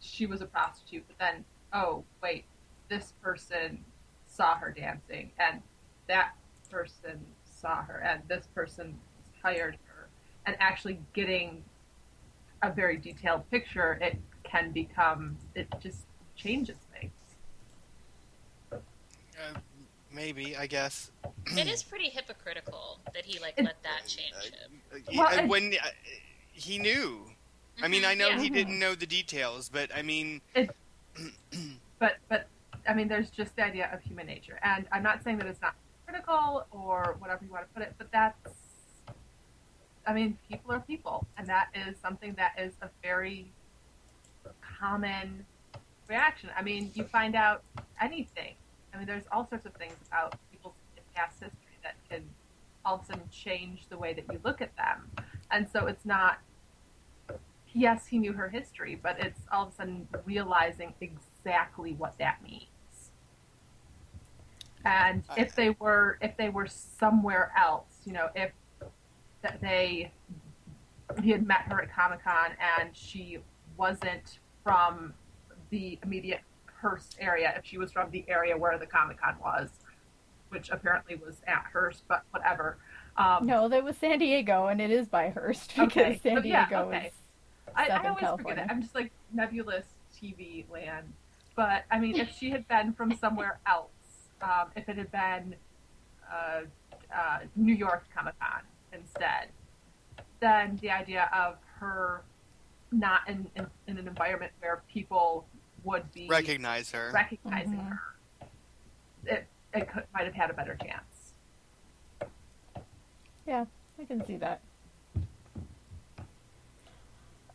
[0.00, 2.44] she was a prostitute, but then, oh, wait,
[2.88, 3.84] this person
[4.26, 5.62] saw her dancing, and
[6.08, 6.32] that
[6.70, 8.98] person saw her, and this person
[9.42, 10.08] hired her,
[10.46, 11.62] and actually getting
[12.62, 16.06] a very detailed picture, it can become, it just
[16.36, 17.12] changes things.
[18.72, 19.58] Uh,
[20.12, 21.10] maybe I guess.
[21.56, 24.80] it is pretty hypocritical that he like let that change him.
[24.92, 25.88] Uh, Well, and and- when uh,
[26.52, 27.26] he knew.
[27.82, 28.40] I mean, Mhm, I know yeah.
[28.40, 30.40] he didn't know the details, but I mean,
[31.98, 32.46] But, but,
[32.88, 35.60] I mean, there's just the idea of human nature, and I'm not saying that it's
[35.62, 35.74] not
[36.06, 38.52] critical or whatever you want to put it, but that's,
[40.06, 43.52] I mean, people are people, and that is something that is a very
[44.78, 45.44] common
[46.08, 46.50] reaction.
[46.56, 47.62] I mean, you find out
[48.00, 48.54] anything.
[48.94, 50.74] I mean, there's all sorts of things about people's
[51.14, 52.22] past history that can
[52.84, 55.10] all of a sudden change the way that you look at them.
[55.50, 56.38] And so it's not,
[57.72, 62.42] yes, he knew her history, but it's all of a sudden realizing exactly what that
[62.42, 62.62] means.
[64.84, 68.52] And if they were, if they were somewhere else, you know, if
[69.42, 70.12] that they,
[71.22, 73.38] he had met her at Comic Con and she
[73.76, 75.14] wasn't from
[75.70, 76.40] the immediate
[76.82, 79.70] Hearst area, if she was from the area where the Comic Con was,
[80.48, 82.76] which apparently was at Hearst, but whatever.
[83.16, 86.66] Um, No, that was San Diego, and it is by Hearst because Okay, San yeah,
[86.68, 87.06] Diego okay.
[87.06, 87.12] is.
[87.76, 88.66] I, I always forget it.
[88.68, 89.86] I'm just like nebulous
[90.20, 91.12] TV land.
[91.54, 93.90] But I mean, if she had been from somewhere else,
[94.42, 95.54] um, if it had been
[96.30, 96.62] uh,
[97.14, 99.48] uh, New York Comic Con instead,
[100.40, 102.22] then the idea of her
[102.98, 105.46] not in, in, in an environment where people
[105.84, 107.10] would be recognize her.
[107.12, 107.88] recognizing Mhm.
[107.90, 108.48] her,
[109.24, 111.32] it, it could, might have had a better chance.
[113.46, 113.66] Yeah,
[114.00, 114.60] I can see that.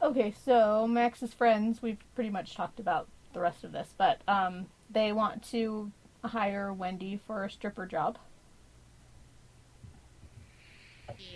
[0.01, 4.65] Okay, so Max's friends, we've pretty much talked about the rest of this, but um,
[4.89, 5.91] they want to
[6.23, 8.17] hire Wendy for a stripper job.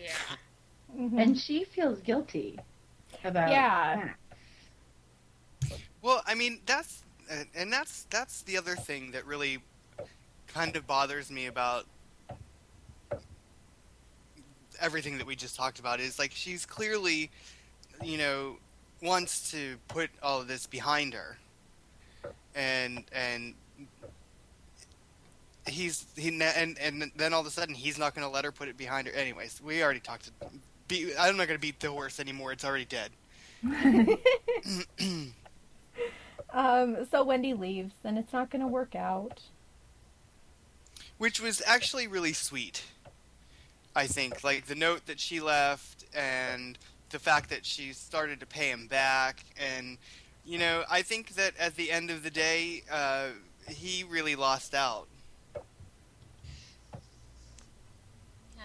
[0.01, 0.37] Yeah.
[0.97, 1.21] Mhm.
[1.21, 2.57] And she feels guilty
[3.25, 4.13] about Yeah.
[5.61, 5.79] that.
[6.01, 9.59] Well, I mean that's and- and that's that's the other thing that really
[10.47, 11.85] kind of bothers me about
[14.79, 17.31] everything that we just talked about is like she's clearly
[18.03, 18.57] you know
[19.01, 21.38] wants to put all of this behind her
[22.55, 23.53] and and
[25.67, 28.51] he's he and and then all of a sudden he's not going to let her
[28.51, 30.29] put it behind her anyways we already talked
[30.87, 33.11] be, i'm not going to beat the horse anymore it's already dead
[36.53, 39.41] Um, so Wendy leaves, and it's not going to work out.
[41.17, 42.83] which was actually really sweet.
[43.95, 46.77] I think, like the note that she left, and
[47.09, 49.97] the fact that she started to pay him back, and
[50.45, 53.29] you know, I think that at the end of the day, uh,
[53.67, 55.07] he really lost out.
[58.57, 58.63] Yeah.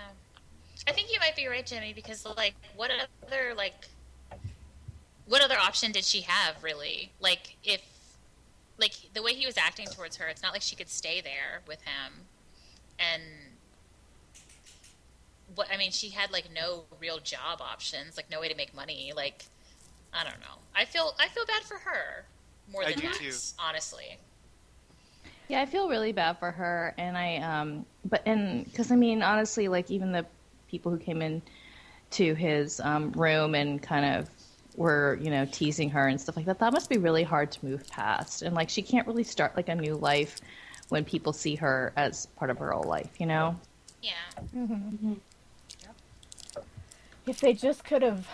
[0.87, 3.89] I think you might be right, Jimmy, because like, what other like,
[5.27, 7.13] what other option did she have really?
[7.21, 7.83] Like, if
[8.79, 11.61] like the way he was acting towards her, it's not like she could stay there
[11.69, 12.13] with him,
[12.99, 13.23] and
[15.55, 18.75] what I mean, she had like no real job options, like no way to make
[18.75, 19.13] money.
[19.15, 19.45] Like,
[20.13, 20.57] I don't know.
[20.75, 22.25] I feel I feel bad for her
[22.73, 23.63] more I than do Max, too.
[23.63, 24.19] honestly.
[25.49, 29.23] Yeah, I feel really bad for her, and I um, but and because I mean,
[29.23, 30.25] honestly, like even the
[30.71, 31.43] people who came in
[32.11, 34.31] to his um, room and kind of
[34.77, 36.59] were you know teasing her and stuff like that.
[36.59, 39.69] That must be really hard to move past, and like she can't really start like
[39.69, 40.41] a new life
[40.89, 43.57] when people see her as part of her old life, you know.
[44.03, 44.13] Yeah.
[44.57, 45.15] Mm-hmm.
[47.27, 48.27] If they just could have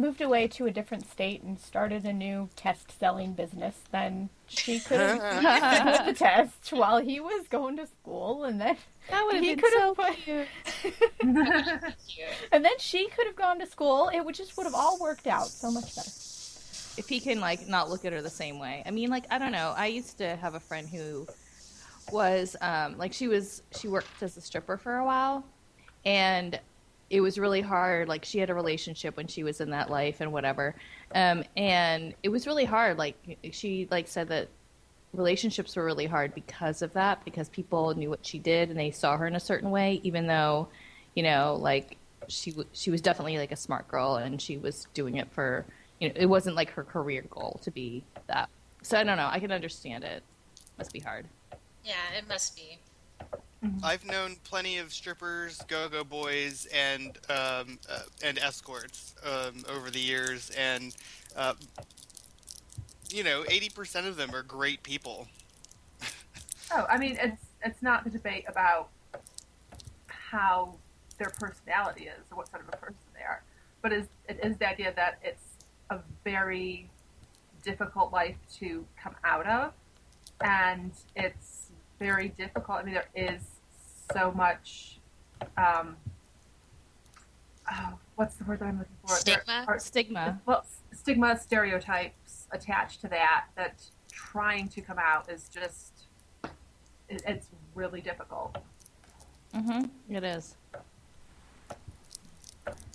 [0.00, 4.80] moved away to a different state and started a new test selling business, then she
[4.80, 8.76] could have put the test while he was going to school, and then
[9.10, 10.46] That would have he been could so have cute.
[10.82, 12.28] Cute.
[12.52, 14.08] and then she could have gone to school.
[14.12, 16.10] It would just would have all worked out so much better.
[16.98, 18.82] if he can like not look at her the same way.
[18.86, 19.74] I mean, like I don't know.
[19.76, 21.26] I used to have a friend who
[22.12, 25.44] was um, like she was she worked as a stripper for a while,
[26.04, 26.58] and
[27.10, 28.08] it was really hard.
[28.08, 30.74] Like she had a relationship when she was in that life and whatever,
[31.14, 32.96] um, and it was really hard.
[32.98, 33.16] Like
[33.50, 34.48] she like said that
[35.12, 38.92] relationships were really hard because of that because people knew what she did and they
[38.92, 40.68] saw her in a certain way even though
[41.16, 41.96] you know like
[42.28, 45.66] she she was definitely like a smart girl and she was doing it for
[45.98, 48.48] you know it wasn't like her career goal to be that
[48.82, 50.22] so i don't know i can understand it
[50.78, 51.26] must be hard
[51.84, 52.78] Yeah, it must be.
[53.82, 60.00] I've known plenty of strippers, go-go boys, and um, uh, and escorts um, over the
[60.00, 60.96] years, and
[61.36, 61.54] uh,
[63.10, 65.26] you know, eighty percent of them are great people.
[66.72, 68.90] Oh, I mean, it's it's not the debate about
[70.06, 70.76] how
[71.18, 73.42] their personality is or what sort of a person they are,
[73.82, 75.42] but is it is the idea that it's
[75.90, 76.88] a very
[77.64, 79.72] difficult life to come out of,
[80.42, 81.69] and it's
[82.00, 82.78] very difficult.
[82.80, 83.42] I mean, there is
[84.12, 84.98] so much.
[85.56, 85.96] Um,
[87.70, 89.08] oh, what's the word that I'm looking for?
[89.24, 89.64] There Stigma?
[89.68, 93.44] are- stigma well, stigma, stereotypes attached to that.
[93.54, 96.04] That trying to come out is just
[97.08, 98.56] it, it's really difficult.
[99.54, 99.84] mm-hmm
[100.14, 100.56] it is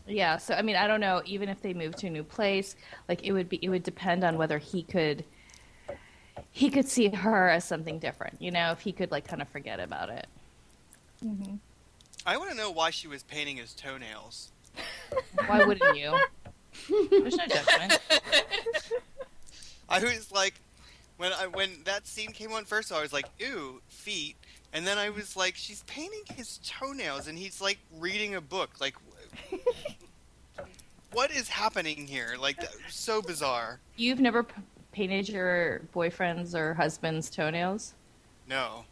[0.07, 2.75] yeah so i mean i don't know even if they moved to a new place
[3.09, 5.23] like it would be it would depend on whether he could
[6.55, 9.47] he could see her as something different you know if he could like kind of
[9.49, 10.25] forget about it
[11.23, 11.55] Mm-hmm.
[12.25, 14.51] I want to know why she was painting his toenails.
[15.47, 16.13] why wouldn't you
[17.09, 17.99] there's no judgment
[19.87, 20.55] I was like,
[21.17, 24.35] when I when that scene came on first, I was like, "Ooh, feet,"
[24.73, 28.71] and then I was like, "She's painting his toenails," and he's like reading a book.
[28.81, 28.95] Like,
[31.11, 32.35] what is happening here?
[32.39, 32.57] Like,
[32.89, 33.79] so bizarre.
[33.95, 34.61] You've never p-
[34.95, 37.93] painted your boyfriend's or husband's toenails?
[38.49, 38.85] No.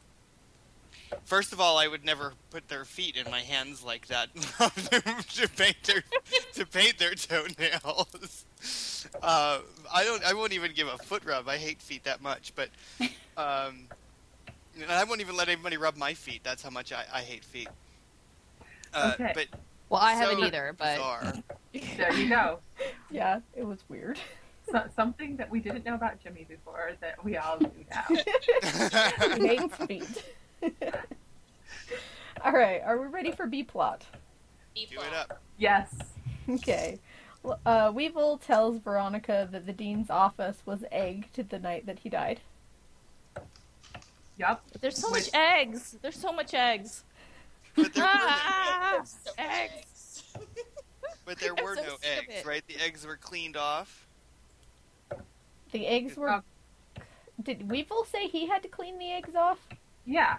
[1.23, 4.27] First of all, I would never put their feet in my hands like that
[5.35, 6.03] to paint their
[6.55, 8.45] to paint their toenails.
[9.21, 9.59] Uh,
[9.93, 10.23] I don't.
[10.25, 11.47] I won't even give a foot rub.
[11.47, 12.53] I hate feet that much.
[12.55, 12.69] But
[13.37, 13.87] um,
[14.89, 16.41] I won't even let anybody rub my feet.
[16.43, 17.69] That's how much I, I hate feet.
[18.93, 19.31] Uh, Okay.
[19.35, 19.47] But
[19.89, 21.33] Well, I so haven't either, but bizarre.
[21.97, 22.59] There you go.
[23.11, 24.17] Yeah, it was weird.
[24.73, 29.35] So, something that we didn't know about Jimmy before that we all knew now.
[29.37, 30.23] he hates feet.
[32.43, 34.03] All right, are we ready for B plot?
[34.75, 35.39] Do it up.
[35.59, 35.93] Yes.
[36.49, 36.99] Okay.
[37.67, 42.39] Uh, Weevil tells Veronica that the dean's office was egged the night that he died.
[44.39, 44.61] Yep.
[44.81, 45.97] There's so Which- much eggs.
[46.01, 47.03] There's so much eggs.
[47.75, 49.03] But there were no, Ah,
[49.37, 50.23] eggs.
[51.25, 52.63] but there were so no eggs, right?
[52.67, 54.07] The eggs were cleaned off.
[55.73, 56.29] The eggs were.
[56.29, 56.43] Um,
[57.41, 59.59] Did Weevil say he had to clean the eggs off?
[60.05, 60.37] yeah.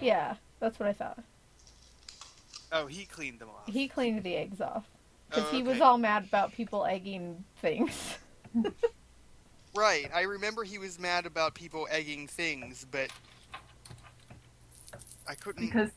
[0.00, 1.18] Yeah, that's what I thought.
[2.70, 3.66] Oh, he cleaned them off.
[3.66, 4.84] He cleaned the eggs off
[5.30, 8.18] because Oh, he was all mad about people egging things.
[9.74, 10.10] Right.
[10.14, 13.10] I remember he was mad about people egging things, but
[15.28, 15.66] I couldn't.
[15.66, 15.90] Because,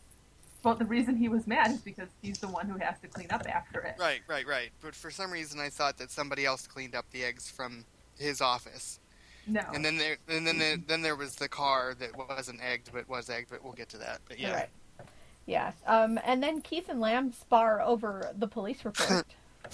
[0.63, 3.27] well, the reason he was mad is because he's the one who has to clean
[3.31, 3.95] up after it.
[3.97, 4.69] Right, right, right.
[4.81, 7.85] But for some reason, I thought that somebody else cleaned up the eggs from
[8.19, 8.99] his office.
[9.47, 9.61] No.
[9.73, 13.09] And then there, and then there, then there was the car that wasn't egged, but
[13.09, 13.49] was egged.
[13.49, 14.19] But we'll get to that.
[14.27, 14.69] But yeah, Right.
[15.47, 15.71] Yeah.
[15.87, 19.25] Um, and then Keith and Lamb spar over the police report.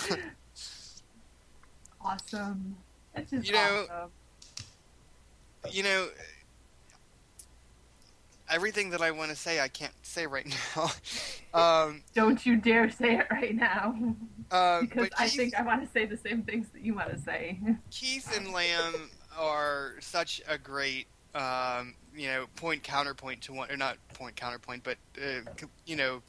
[2.01, 2.77] awesome.
[3.15, 4.12] It's just You know- awesome.
[5.71, 6.08] you know,
[8.49, 10.91] everything that I want to say, I can't say right now.
[11.53, 13.95] um, Don't you dare say it right now.
[14.51, 17.12] uh, because but I think I want to say the same things that you want
[17.12, 17.60] to say.
[17.91, 23.77] Keith and Lamb are such a great, um, you know, point counterpoint to one, or
[23.77, 25.41] not point counterpoint, but uh,
[25.86, 26.21] you know,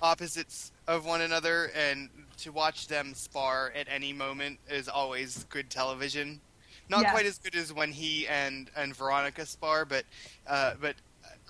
[0.00, 5.70] opposites of one another, and to watch them spar at any moment is always good
[5.70, 6.40] television.
[6.88, 7.12] Not Yes.
[7.12, 10.04] quite as good as when he and and Veronica spar, but
[10.46, 10.96] uh, but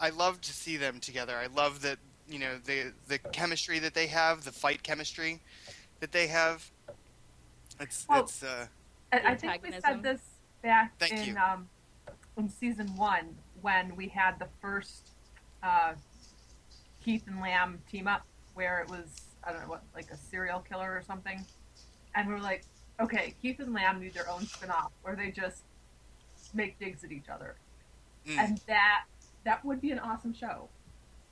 [0.01, 1.37] I love to see them together.
[1.37, 5.41] I love that you know the the chemistry that they have, the fight chemistry
[6.01, 6.71] that they have.
[7.81, 8.67] It's Well, it's uh,
[9.13, 10.21] I, I think we said this
[10.63, 11.69] back Thank in um,
[12.37, 15.11] in season one when we had the first
[15.63, 15.95] uh,
[17.05, 20.61] Keith and Lamb team up, where it was I don't know what like a serial
[20.61, 21.45] killer or something,
[22.15, 22.65] and we were like,
[23.03, 25.63] okay, Keith and Lamb need their own spin-off where they just
[26.55, 27.57] make digs at each other,
[28.27, 28.39] mm.
[28.39, 29.05] and that
[29.45, 30.69] that would be an awesome show.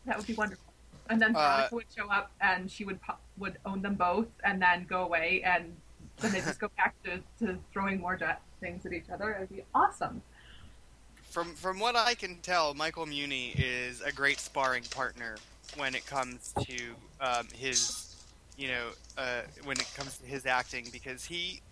[0.07, 0.73] That would be wonderful.
[1.09, 3.01] And then Uh, would show up, and she would
[3.37, 5.77] would own them both, and then go away, and
[6.19, 9.35] then they just go back to, to throwing more jet things at each other.
[9.35, 10.23] It'd be awesome.
[11.31, 15.37] From from what I can tell, Michael Muhney is a great sparring partner
[15.77, 18.10] when it comes to um, his,
[18.61, 21.63] you know, uh, when it comes to his acting because he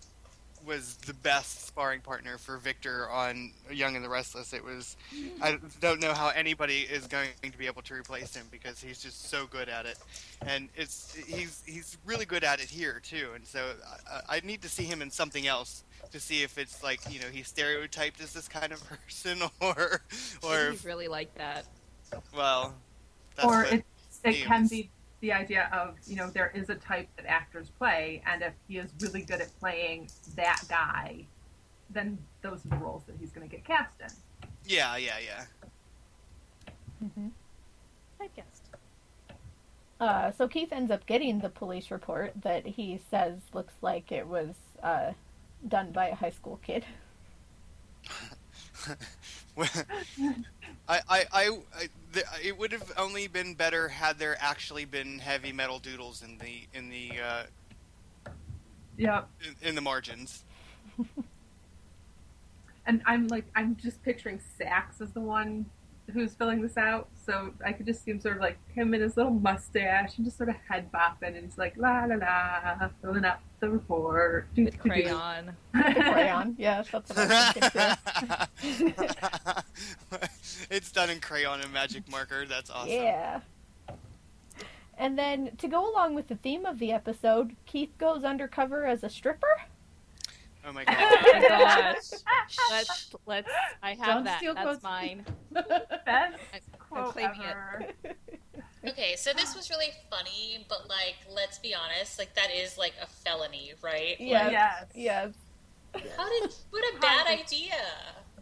[0.65, 4.53] was the best sparring partner for Victor on Young and the Restless.
[4.53, 4.97] It was,
[5.39, 9.01] I don't know how anybody is going to be able to replace him because he's
[9.01, 9.97] just so good at it,
[10.47, 13.29] and it's he's he's really good at it here too.
[13.35, 13.73] And so
[14.11, 17.19] I, I need to see him in something else to see if it's like you
[17.19, 20.01] know he's stereotyped as this kind of person or
[20.41, 21.65] or he's really like that.
[22.35, 22.73] well
[23.35, 23.85] that's or it,
[24.23, 24.89] it can be
[25.21, 28.77] the idea of, you know, there is a type that actors play, and if he
[28.77, 31.25] is really good at playing that guy,
[31.89, 34.07] then those are the roles that he's going to get cast in.
[34.65, 35.43] yeah yeah yeah
[37.15, 37.27] hmm
[38.19, 38.61] Typecast.
[39.99, 44.27] Uh, so Keith ends up getting the police report that he says looks like it
[44.27, 45.11] was uh,
[45.67, 46.85] done by a high school kid.
[50.87, 51.49] I, I, I,
[52.13, 56.37] the, it would have only been better had there actually been heavy metal doodles in
[56.37, 57.43] the in the uh,
[58.97, 60.43] Yeah, in, in the margins.
[62.85, 65.65] and I'm like, I'm just picturing Sacks as the one
[66.11, 69.03] who's filling this out, so I could just see him sort of like him and
[69.03, 72.89] his little mustache and just sort of head bopping, and he's like la la la,
[73.01, 74.47] filling out the report.
[74.55, 74.81] Do, The do, do.
[74.89, 75.55] crayon.
[75.73, 77.53] The crayon, yes, that's what I
[78.55, 78.93] was thinking
[80.69, 82.45] it's done in crayon and magic marker.
[82.45, 82.89] That's awesome.
[82.91, 83.39] Yeah.
[84.97, 89.03] And then to go along with the theme of the episode, Keith goes undercover as
[89.03, 89.61] a stripper.
[90.69, 91.33] Oh my Oh god.
[91.33, 92.11] my gosh.
[92.69, 93.49] Let's let's.
[93.81, 94.37] I have Don't that.
[94.37, 94.83] steal That's quotes.
[94.83, 95.25] mine.
[95.51, 97.47] Best I'm quote claiming it.
[97.49, 97.87] ever.
[98.87, 102.93] Okay, so this was really funny, but like, let's be honest, like that is like
[103.01, 104.15] a felony, right?
[104.19, 104.51] Yes.
[104.51, 104.85] Yes.
[104.95, 105.33] Yes.
[106.15, 106.53] How did?
[106.69, 107.73] What a bad idea.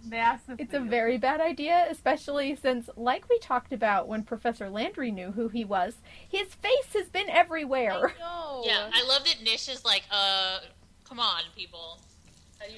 [0.05, 0.59] Massive.
[0.59, 5.31] It's a very bad idea, especially since, like we talked about when Professor Landry knew
[5.31, 5.95] who he was,
[6.29, 7.93] his face has been everywhere.
[8.15, 8.61] I know.
[8.65, 10.59] Yeah, I love that Nish is like, uh,
[11.03, 11.99] come on, people.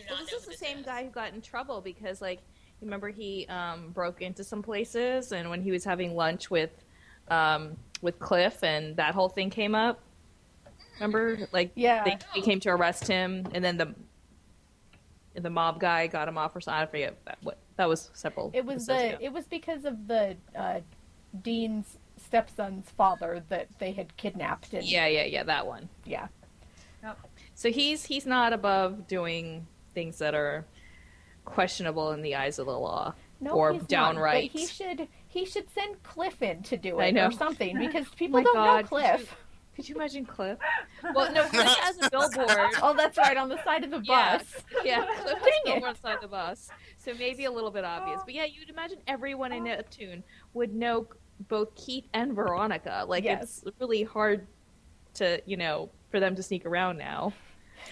[0.10, 0.86] Well, this is the same is?
[0.86, 2.40] guy who got in trouble because, like,
[2.82, 6.72] you remember he um, broke into some places, and when he was having lunch with
[7.30, 10.00] um, with Cliff, and that whole thing came up.
[10.96, 12.04] Remember, like, Yeah.
[12.04, 13.94] they, they came to arrest him, and then the
[15.36, 16.82] the mob guy got him off or something.
[16.82, 18.52] I forget that, what that was several.
[18.54, 19.18] It was the ago.
[19.22, 20.80] it was because of the uh,
[21.42, 25.88] dean's stepson's father that they had kidnapped and Yeah, yeah, yeah, that one.
[26.06, 26.28] yeah.
[27.60, 30.66] So he's he's not above doing things that are
[31.43, 33.16] questionable in the eyes of the law.
[33.41, 34.49] No, Or not, downright.
[34.53, 38.41] but he should he should send Cliff in to do it or something because people
[38.41, 39.36] don't God, know Cliff.
[39.76, 40.57] Could you imagine Cliff?
[41.14, 42.72] Well, no, Cliff has a billboard.
[42.82, 44.43] Oh, that's right, on the side of the bus.
[44.86, 48.22] Yeah, Cliff has a billboard outside the bus, so maybe a little bit obvious.
[48.24, 49.66] But yeah, you'd imagine everyone in oh.
[49.66, 51.07] Neptune would know
[51.49, 53.03] both Keith and Veronica.
[53.05, 53.64] Like Yes.
[53.66, 54.47] it's really hard
[55.16, 57.34] to, you know, for them to sneak around now.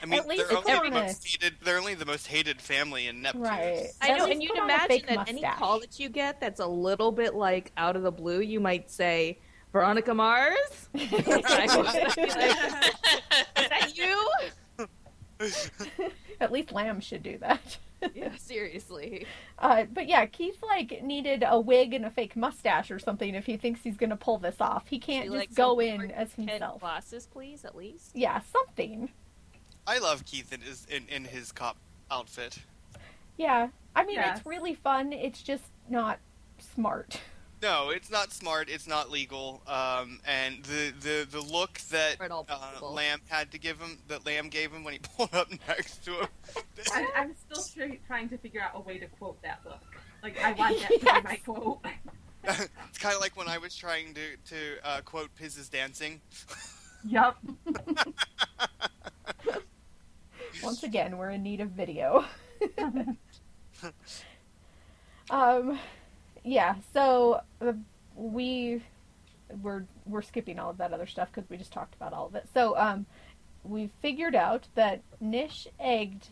[0.01, 2.61] I mean, At least they're only, on the most hated, they're only the most hated
[2.61, 3.41] family in Neptune.
[3.41, 3.87] Right.
[4.01, 6.09] I At know, and you'd put on a imagine fake that any call that you
[6.09, 9.39] get that's a little bit like out of the blue, you might say,
[9.71, 10.89] Veronica Mars?
[10.95, 14.29] I would be like, Is that you?
[16.39, 17.77] At least Lamb should do that.
[18.13, 19.25] Yeah, seriously.
[19.57, 23.45] Uh, but yeah, Keith like needed a wig and a fake mustache or something if
[23.45, 24.87] he thinks he's gonna pull this off.
[24.87, 26.81] He can't Be just go in as himself.
[26.81, 28.11] Glasses, please, at least.
[28.13, 29.09] Yeah, something.
[29.87, 31.77] I love Keith in his, in, in his cop
[32.11, 32.59] outfit.
[33.37, 34.39] Yeah, I mean Yes.
[34.39, 35.13] it's really fun.
[35.13, 36.19] It's just not
[36.59, 37.19] smart.
[37.59, 38.69] No, it's not smart.
[38.69, 39.63] It's not legal.
[39.65, 42.85] Um, and the, the, the look that Or at all uh.
[42.91, 46.11] Lamb had to give him, that Lamb gave him when he pulled up next to
[46.19, 46.27] him.
[46.93, 49.81] I, I'm still try, trying to figure out a way to quote that look.
[50.21, 51.79] Like I want that to be my quote.
[52.43, 54.57] it's kind of like when I was trying to to
[54.87, 56.21] uh, quote Piz is dancing.
[57.07, 57.39] Yup.
[60.63, 62.25] Once again, we're in need of video.
[65.29, 65.79] um,
[66.43, 66.75] yeah.
[66.93, 67.73] So uh,
[68.15, 68.81] we
[69.61, 72.35] we're we're skipping all of that other stuff because we just talked about all of
[72.35, 72.47] it.
[72.53, 73.05] So um,
[73.63, 76.29] we figured out that Nish egged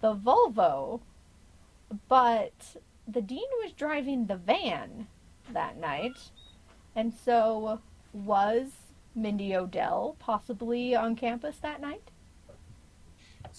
[0.00, 1.00] the Volvo,
[2.08, 5.06] but the dean was driving the van
[5.52, 6.30] that night,
[6.94, 7.80] and so
[8.12, 8.68] was
[9.14, 12.10] Mindy O'Dell possibly on campus that night?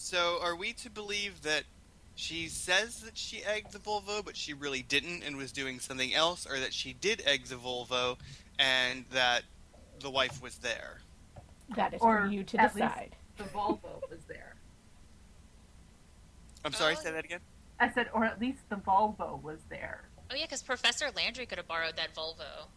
[0.03, 1.63] So, are we to believe that
[2.15, 6.11] she says that she egged the Volvo, but she really didn't and was doing something
[6.11, 8.17] else, or that she did egg the Volvo
[8.57, 9.43] and that
[9.99, 11.01] the wife was there?
[11.75, 13.15] That is Or for you to at least- decide.
[13.37, 14.55] The Volvo was there.
[16.65, 17.01] I'm sorry, Oh.
[17.03, 17.39] say that again.
[17.79, 20.09] I said, or at least the Volvo was there.
[20.31, 22.67] Oh yeah, because Professor Landry could have borrowed that Volvo.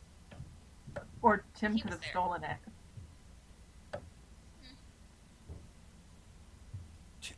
[1.22, 2.10] Or Tim He could have there.
[2.10, 2.58] stolen it.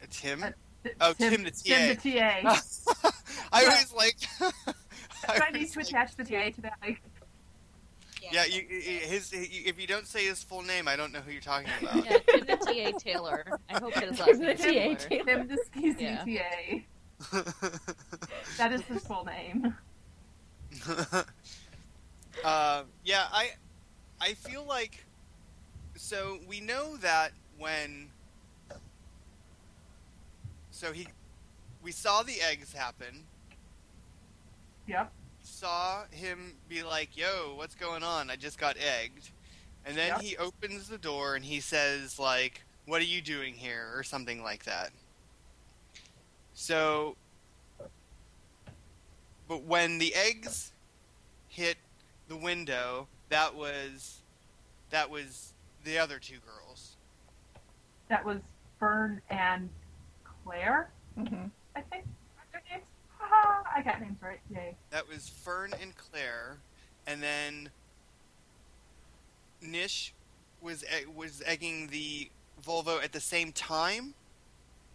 [0.06, 0.42] Tim?
[0.42, 0.50] Uh,
[0.84, 1.56] T- Oh, Tim the TA.
[1.64, 3.10] Tim the TA.
[3.52, 4.16] I always like.
[4.38, 4.46] Do
[5.28, 6.74] I I need to like- attach the TA to that?
[6.80, 7.02] Like,
[8.32, 11.32] Yeah, you, you- his, if you don't say his full name, I don't know who
[11.32, 12.04] you're talking about.
[12.04, 12.92] Yeah, Tim the T.A.
[12.92, 13.44] Taylor.
[13.68, 14.94] I hope his last Tim the name T.A.
[14.94, 14.96] Taylor.
[14.96, 15.24] Taylor.
[15.24, 16.82] Tim the Skeezy Yeah.
[17.32, 17.70] TA.
[18.58, 19.74] That is his full name.
[22.44, 23.50] uh, yeah, I
[24.20, 25.04] I feel like
[25.96, 28.08] so we know that when
[30.76, 31.08] so he
[31.82, 33.24] we saw the eggs happen.
[34.86, 35.10] Yep.
[35.42, 38.30] Saw him be like, "Yo, what's going on?
[38.30, 39.30] I just got egged."
[39.86, 40.20] And then Yep.
[40.20, 44.42] he opens the door and he says like, "What are you doing here?" or something
[44.42, 44.90] like that.
[46.52, 47.16] So
[49.48, 50.72] but when the eggs
[51.48, 51.78] hit
[52.28, 54.20] the window, that was
[54.90, 55.54] that was
[55.84, 56.96] the other two girls.
[58.08, 58.40] That was
[58.78, 59.70] Fern and
[60.46, 62.04] Claire, hmm I think.
[62.36, 62.84] What's their names?
[63.18, 64.38] Haha, I got names right.
[64.50, 64.76] Yay.
[64.90, 66.58] That was Fern and Claire,
[67.06, 67.68] and then
[69.60, 70.14] Nish
[70.62, 72.30] was e- was egging the
[72.64, 74.14] Volvo at the same time.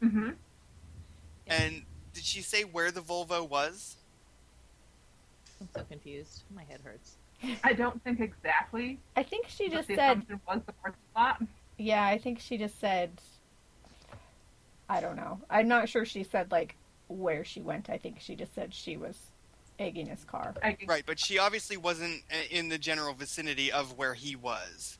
[0.02, 0.30] Mm-hmm.
[1.48, 1.82] And
[2.14, 3.98] did she say where the Volvo was?
[5.60, 6.44] I'm so confused.
[6.56, 7.18] My head hurts.
[7.64, 9.00] I don't think exactly.
[9.16, 11.42] I think she just the said, was the parking lot.
[11.78, 13.12] yeah, I think she just said,
[14.92, 15.40] I don't know.
[15.50, 16.76] I'm not sure she said, like,
[17.08, 17.90] where she went.
[17.90, 19.18] I think she just said she was
[19.80, 20.54] egging his car.
[20.86, 25.00] Right, but she obviously wasn't uh, in the general vicinity of where he was.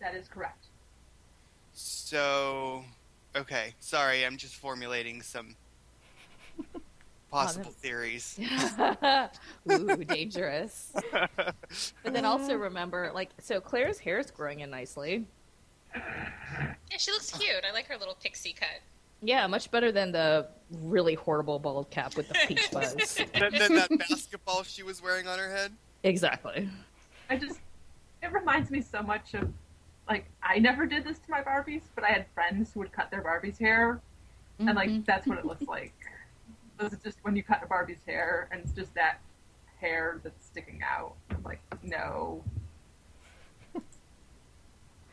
[0.00, 0.66] That is correct.
[1.72, 2.84] So,
[3.36, 5.54] okay, sorry, I'm just formulating some
[7.30, 8.40] possible that's- theories.
[9.70, 10.92] Ooh, dangerous.
[12.02, 15.26] But then also remember, like, so Claire's hair is growing in nicely.
[15.94, 17.64] Yeah, she looks cute.
[17.68, 18.80] I like her little pixie cut.
[19.22, 20.46] Yeah, much better than the
[20.82, 22.94] really horrible bald cap with the peach buzz.
[23.34, 25.72] then, then that basketball she was wearing on her head.
[26.02, 26.68] exactly.
[27.28, 27.60] I just,
[28.22, 29.52] it reminds me so much of,
[30.08, 33.10] like, I never did this to my Barbies, but I had friends who would cut
[33.10, 34.00] their Barbie's hair,
[34.58, 35.04] and, like, Mhm.
[35.06, 35.92] that's what it looks like.
[36.78, 39.20] This is just when you cut a Barbie's hair, and it's just that
[39.80, 41.14] hair that's sticking out.
[41.30, 42.42] I'm like, no.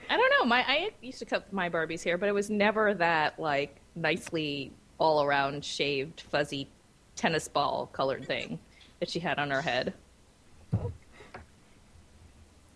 [0.10, 0.46] I don't know.
[0.46, 4.72] My I used to cut my Barbies hair, but it was never that like nicely
[4.98, 6.68] all around shaved, fuzzy
[7.16, 8.60] tennis ball colored thing
[9.00, 9.94] that she had on her head.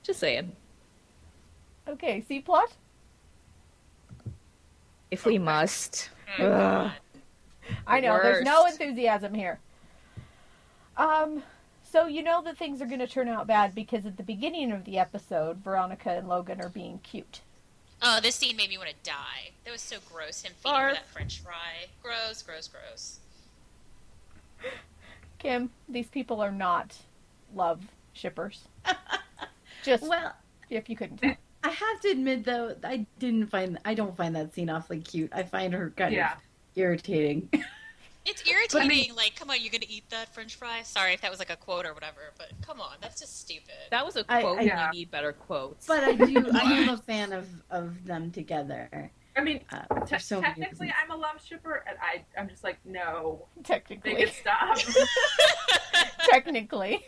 [0.03, 0.51] Just saying.
[1.87, 2.73] Okay, C plot.
[5.09, 6.09] If we must.
[6.39, 6.93] Oh,
[7.87, 9.59] I know there's no enthusiasm here.
[10.97, 11.43] Um,
[11.91, 14.71] so you know that things are going to turn out bad because at the beginning
[14.71, 17.41] of the episode, Veronica and Logan are being cute.
[18.01, 19.51] Oh, this scene made me want to die.
[19.65, 20.41] That was so gross.
[20.41, 20.93] Him feeding Barf.
[20.93, 21.87] that French fry.
[22.01, 23.19] Gross, gross, gross.
[25.39, 26.95] Kim, these people are not
[27.53, 27.81] love
[28.13, 28.61] shippers.
[29.83, 30.33] Just Well,
[30.69, 31.35] if you couldn't tell.
[31.63, 35.31] I have to admit though, I didn't find I don't find that scene awfully cute.
[35.33, 36.33] I find her kind Yeah.
[36.33, 36.39] of
[36.75, 37.49] irritating.
[38.25, 38.87] It's irritating.
[38.87, 40.83] mean- like, come on, you're gonna eat that French fry?
[40.83, 43.73] Sorry if that was like a quote or whatever, but come on, that's just stupid.
[43.89, 44.59] That was a quote.
[44.59, 44.85] I- Yeah.
[44.91, 45.87] You need better quotes.
[45.87, 49.11] but I do I am a fan of of them together.
[49.35, 50.93] I mean, Uh, te- so technically, reasons.
[51.03, 54.77] I'm a love shipper, and I, I'm just like, no, make Technically, it stop.
[56.29, 57.05] technically,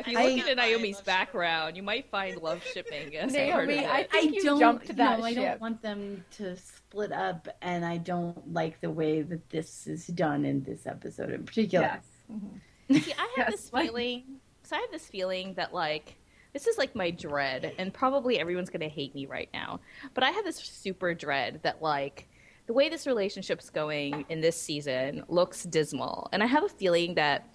[0.00, 3.86] if you I- look into Naomi's love background, you might find love shipping as Naomi,
[3.86, 7.48] I think I you don't jumped that no, I don't want them to split up,
[7.62, 11.86] and I don't like the way that this is done in this episode in particular.
[11.86, 12.04] yes.
[12.32, 12.96] Mm-hmm.
[12.98, 14.22] See, I have Yes, this like- feeling.
[14.62, 16.16] So I have this feeling that like
[16.52, 19.78] this is like my dread, and probably everyone's gonna hate me right now.
[20.14, 22.28] But I have this super dread that like
[22.66, 27.14] the way this relationship's going in this season looks dismal, and I have a feeling
[27.14, 27.48] that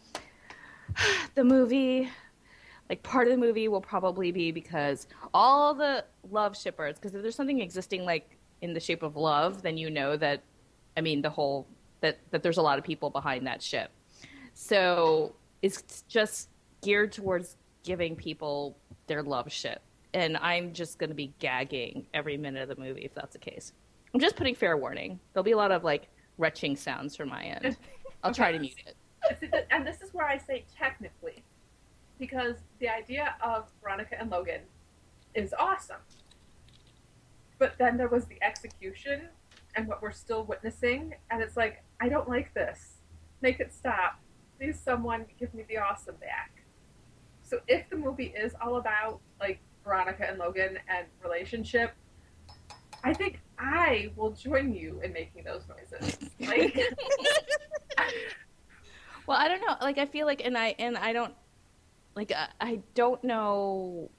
[1.35, 2.09] the movie.
[2.91, 7.21] Like part of the movie will probably be because all the love shippers, because if
[7.21, 10.43] there's something existing like in the shape of love, then you know that,
[10.97, 11.65] I mean, the whole
[12.01, 13.91] that that there's a lot of people behind that ship.
[14.53, 16.49] So it's just
[16.81, 18.75] geared towards giving people
[19.07, 19.81] their love ship
[20.13, 23.39] And I'm just going to be gagging every minute of the movie if that's the
[23.39, 23.71] case.
[24.13, 25.17] I'm just putting fair warning.
[25.31, 27.77] There'll be a lot of like retching sounds from my end.
[28.23, 28.97] I'll try to mute it.
[29.71, 31.11] And this is where I say technically,
[32.21, 34.61] because the idea of Veronica and Logan
[35.33, 35.97] is awesome.
[37.57, 39.27] But then there was the execution
[39.75, 42.97] and what we're still witnessing, and it's like, I don't like this.
[43.41, 44.19] Make it stop.
[44.59, 46.63] Please, someone give me the awesome back.
[47.41, 51.93] So if the movie is all about like Veronica and Logan and relationship,
[53.03, 56.19] I think I will join you in making those noises.
[56.39, 56.77] Like,
[59.27, 59.75] Well, I don't know.
[59.81, 61.33] Like I feel like, and I and I don't
[62.15, 64.09] like I, I don't know.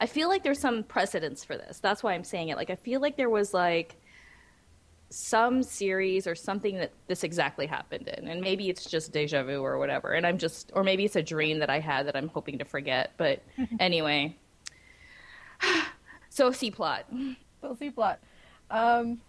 [0.00, 1.78] I feel like there's some precedence for this.
[1.78, 2.56] That's why I'm saying it.
[2.56, 3.96] Like I feel like there was like
[5.10, 9.60] some series or something that this exactly happened in, and maybe it's just deja vu
[9.60, 10.12] or whatever.
[10.12, 12.64] And I'm just, or maybe it's a dream that I had that I'm hoping to
[12.64, 13.12] forget.
[13.16, 13.42] But
[13.80, 14.36] anyway,
[16.30, 17.06] so C plot.
[17.60, 18.18] So C plot.
[18.70, 19.20] Um,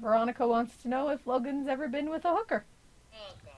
[0.00, 2.64] Veronica wants to know if Logan's ever been with a hooker.
[3.14, 3.49] Oh God.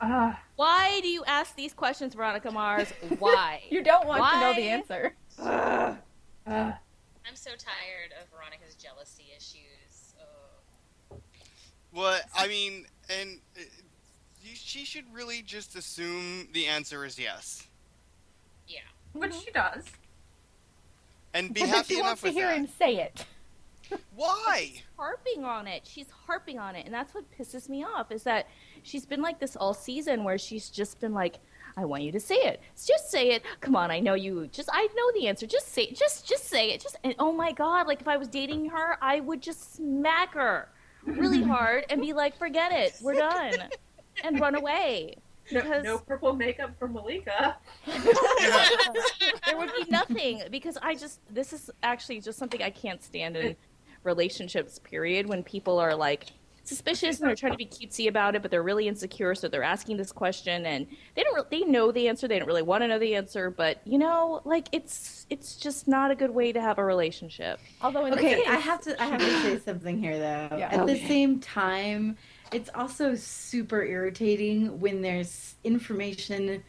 [0.00, 2.92] Uh, Why do you ask these questions, Veronica Mars?
[3.18, 3.62] Why?
[3.70, 5.14] You don't want to know the answer.
[5.40, 5.94] uh,
[6.46, 10.14] I'm so tired of Veronica's jealousy issues.
[10.20, 11.16] Oh.
[11.92, 13.60] What I mean, and uh,
[14.42, 17.66] you- she should really just assume the answer is yes,
[18.68, 18.80] Yeah.
[19.12, 19.84] which she does.
[21.34, 22.56] and be But happy she wants enough to with hear that.
[22.56, 23.26] him say it.
[24.14, 24.82] Why?
[24.96, 25.86] harping on it.
[25.86, 28.10] She's harping on it, and that's what pisses me off.
[28.12, 28.46] Is that
[28.86, 31.38] she's been like this all season, where she's just been like,
[31.76, 32.60] "I want you to say it.
[32.86, 33.42] Just say it.
[33.60, 34.46] Come on, I know you.
[34.46, 35.46] Just I know the answer.
[35.46, 35.84] Just say.
[35.84, 35.96] It.
[35.96, 36.80] Just just say it.
[36.80, 40.34] Just and oh my god, like if I was dating her, I would just smack
[40.34, 40.68] her
[41.04, 42.96] really hard and be like, "Forget it.
[43.02, 43.54] We're done,"
[44.24, 45.16] and run away.
[45.52, 47.56] No, no purple makeup for Malika.
[47.86, 53.36] there would be nothing because I just this is actually just something I can't stand
[53.36, 53.56] in
[54.02, 54.80] relationships.
[54.80, 55.28] Period.
[55.28, 56.26] When people are like
[56.66, 59.62] suspicious and they're trying to be cutesy about it, but they're really insecure, so they're
[59.62, 61.34] asking this question and they don't.
[61.36, 62.28] re- They know the answer.
[62.28, 65.88] They don't really want to know the answer, but you know, like it's it's just
[65.88, 67.60] not a good way to have a relationship.
[67.80, 70.56] Although in Okay, case, I have to I have to say something here though.
[70.56, 70.68] Yeah.
[70.70, 72.16] At the same time,
[72.50, 76.62] it's also super irritating when there's information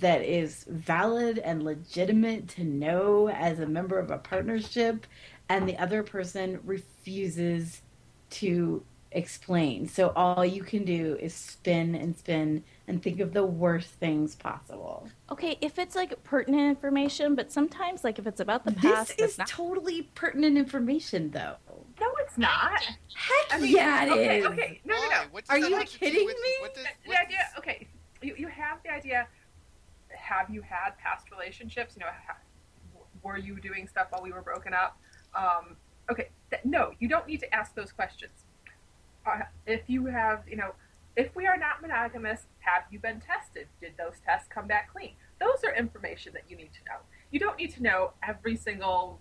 [0.00, 5.06] that is valid and legitimate to know as a member of a partnership
[5.48, 7.82] and the other person refuses
[8.30, 8.84] to
[9.14, 9.86] explain.
[9.88, 14.34] So all you can do is spin and spin and think of the worst things
[14.34, 15.08] possible.
[15.30, 19.32] Okay, if it's like pertinent information, but sometimes like if it's about the past, This
[19.32, 19.46] is not.
[19.48, 21.56] totally pertinent information though.
[22.00, 22.82] No, it's not.
[23.14, 24.46] Heck I mean, yeah, it is.
[24.46, 25.22] okay, okay, no, no, no.
[25.30, 26.50] What Are you have to kidding with- me?
[26.60, 27.86] What does, The, what the idea, okay,
[28.22, 29.28] you, you have the idea.
[30.08, 31.94] Have you had past relationships?
[31.96, 32.36] You know, ha,
[33.22, 34.98] were you doing stuff while we were broken up?
[35.34, 35.76] um,
[36.10, 38.44] okay, th- no, you don't need to ask those questions.
[39.26, 40.72] Uh, if you have, you know,
[41.16, 43.68] if we are not monogamous, have you been tested?
[43.80, 45.12] Did those tests come back clean?
[45.40, 46.98] Those are information that you need to know.
[47.30, 49.20] You don't need to know every single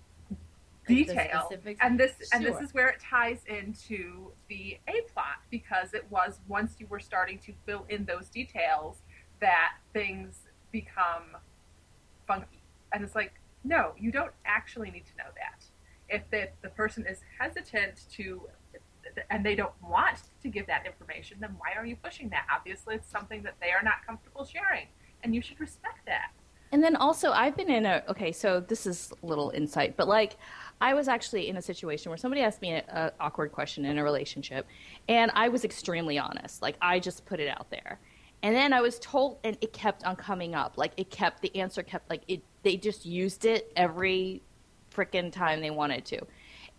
[0.87, 1.49] detail.
[1.81, 6.39] And this and this is where it ties into the A plot because it was
[6.47, 8.97] once you were starting to fill in those details
[9.39, 11.37] that things become
[12.27, 12.61] funky.
[12.93, 13.33] And it's like,
[13.63, 15.65] no, you don't actually need to know that.
[16.09, 18.49] If the, the person is hesitant to
[19.29, 22.45] and they don't want to give that information, then why are you pushing that?
[22.53, 24.87] Obviously, it's something that they are not comfortable sharing,
[25.23, 26.31] and you should respect that.
[26.73, 28.31] And then also, I've been in a okay.
[28.31, 30.37] So this is a little insight, but like,
[30.79, 34.03] I was actually in a situation where somebody asked me an awkward question in a
[34.03, 34.65] relationship,
[35.09, 36.61] and I was extremely honest.
[36.61, 37.99] Like, I just put it out there,
[38.41, 40.77] and then I was told, and it kept on coming up.
[40.77, 42.41] Like, it kept the answer kept like it.
[42.63, 44.41] They just used it every
[44.93, 46.21] freaking time they wanted to,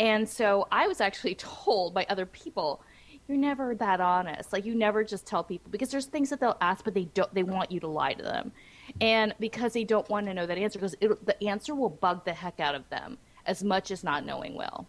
[0.01, 2.83] and so I was actually told by other people.
[3.29, 4.53] You're never that honest.
[4.53, 7.33] Like you never just tell people because there's things that they'll ask, but they don't.
[7.33, 8.53] They want you to lie to them
[9.01, 12.25] and because they don't want to know that answer because it, the answer will bug
[12.25, 14.87] the heck out of them as much as not knowing will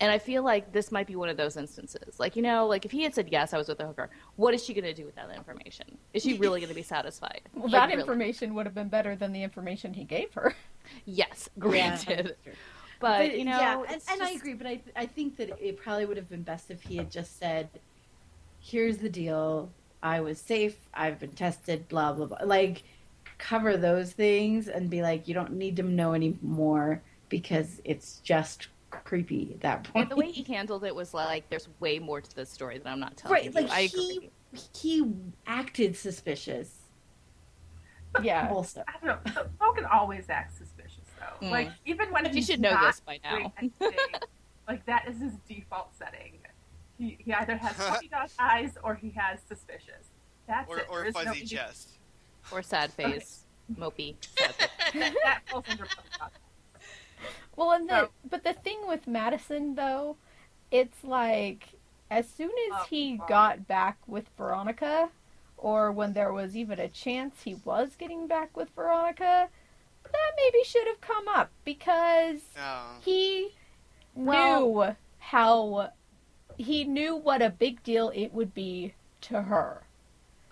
[0.00, 2.84] and i feel like this might be one of those instances like you know like
[2.84, 4.92] if he had said yes i was with a hooker what is she going to
[4.92, 8.00] do with that information is she really going to be satisfied Well, Like, that really?
[8.00, 10.54] information would have been better than the information he gave her.
[11.06, 12.56] yes Yeah, granted that's
[13.00, 13.08] true.
[13.08, 15.76] but, you know yeah, and, it's and I agree, but I I think that it
[15.76, 17.68] probably would have been best if he had just said,
[18.58, 19.70] "Here's the deal.
[20.02, 20.76] I was safe.
[20.94, 21.88] I've been tested.
[21.88, 22.84] Blah blah blah." Like
[23.38, 28.68] cover those things and be like, "You don't need to know anymore because it's just
[28.90, 32.20] creepy at that point." and the way he handled it was like there's way more
[32.20, 34.30] to this story that i'm not telling right, you like i he agree
[34.74, 35.04] he
[35.46, 36.76] acted suspicious.
[38.22, 38.48] Yeah.
[38.50, 39.46] Also, I don't know.
[39.60, 40.79] Logan always acts suspicious, though.
[41.42, 41.50] Mm.
[41.50, 43.52] Like even when But you should know this by now.
[43.58, 43.72] anything,
[44.68, 46.34] like that is his default setting.
[46.98, 50.08] He, he either has puppy dog eyes or he has suspicious.
[50.46, 50.86] That's Or, it.
[50.90, 51.98] or There is no fuzzy indi- chest.
[52.52, 53.44] or sad face
[53.78, 54.54] mopey sad
[54.92, 55.14] face.
[55.24, 56.30] that falls under puppy dog.
[57.56, 60.16] Well, and the So- but the thing with Madison though,
[60.70, 61.68] it's like
[62.10, 63.28] as soon as Oh, he God.
[63.28, 65.10] got back with Veronica,
[65.56, 69.48] or when there was even a chance he was getting back with Veronica,
[70.12, 72.96] that maybe should have come up because Oh.
[73.04, 73.54] he
[74.14, 75.92] Well- knew how
[76.56, 79.84] he knew what a big deal it would be to her.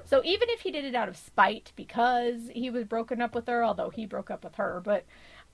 [0.05, 3.47] So even if he did it out of spite because he was broken up with
[3.47, 5.05] her, although he broke up with her, but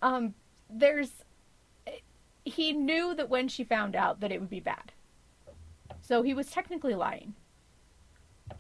[0.01, 0.35] um,
[0.71, 1.25] there's
[2.45, 4.93] he knew that when she found out that it would be bad.
[6.03, 7.35] So he was technically lying.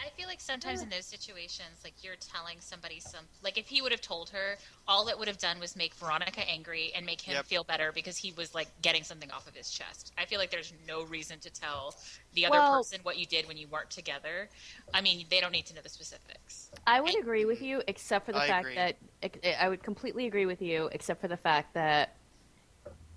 [0.01, 0.97] I feel like sometimes in ah.
[0.97, 4.57] those situations, like you're telling somebody some, like if he would have told her,
[4.89, 7.45] all it would have done was make Veronica angry and make him Yep.
[7.47, 10.13] feel better because he was like getting something off of his chest.
[10.17, 11.95] I feel like there's no reason to tell
[12.33, 14.49] the other Well- person what you did when you weren't together.
[14.95, 16.71] I mean, they don't need to know the specifics.
[16.87, 18.75] I would agree with you, except for the I fact agree.
[18.77, 18.97] that
[19.43, 22.17] eh, I would completely agree with you, except for the fact that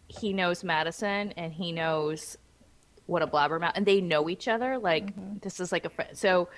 [0.08, 2.38] he knows Madison and he knows
[3.08, 4.78] what a blabbermouth, and they know each other.
[4.78, 5.40] Like mm-hmm.
[5.42, 6.50] this is like a friend, so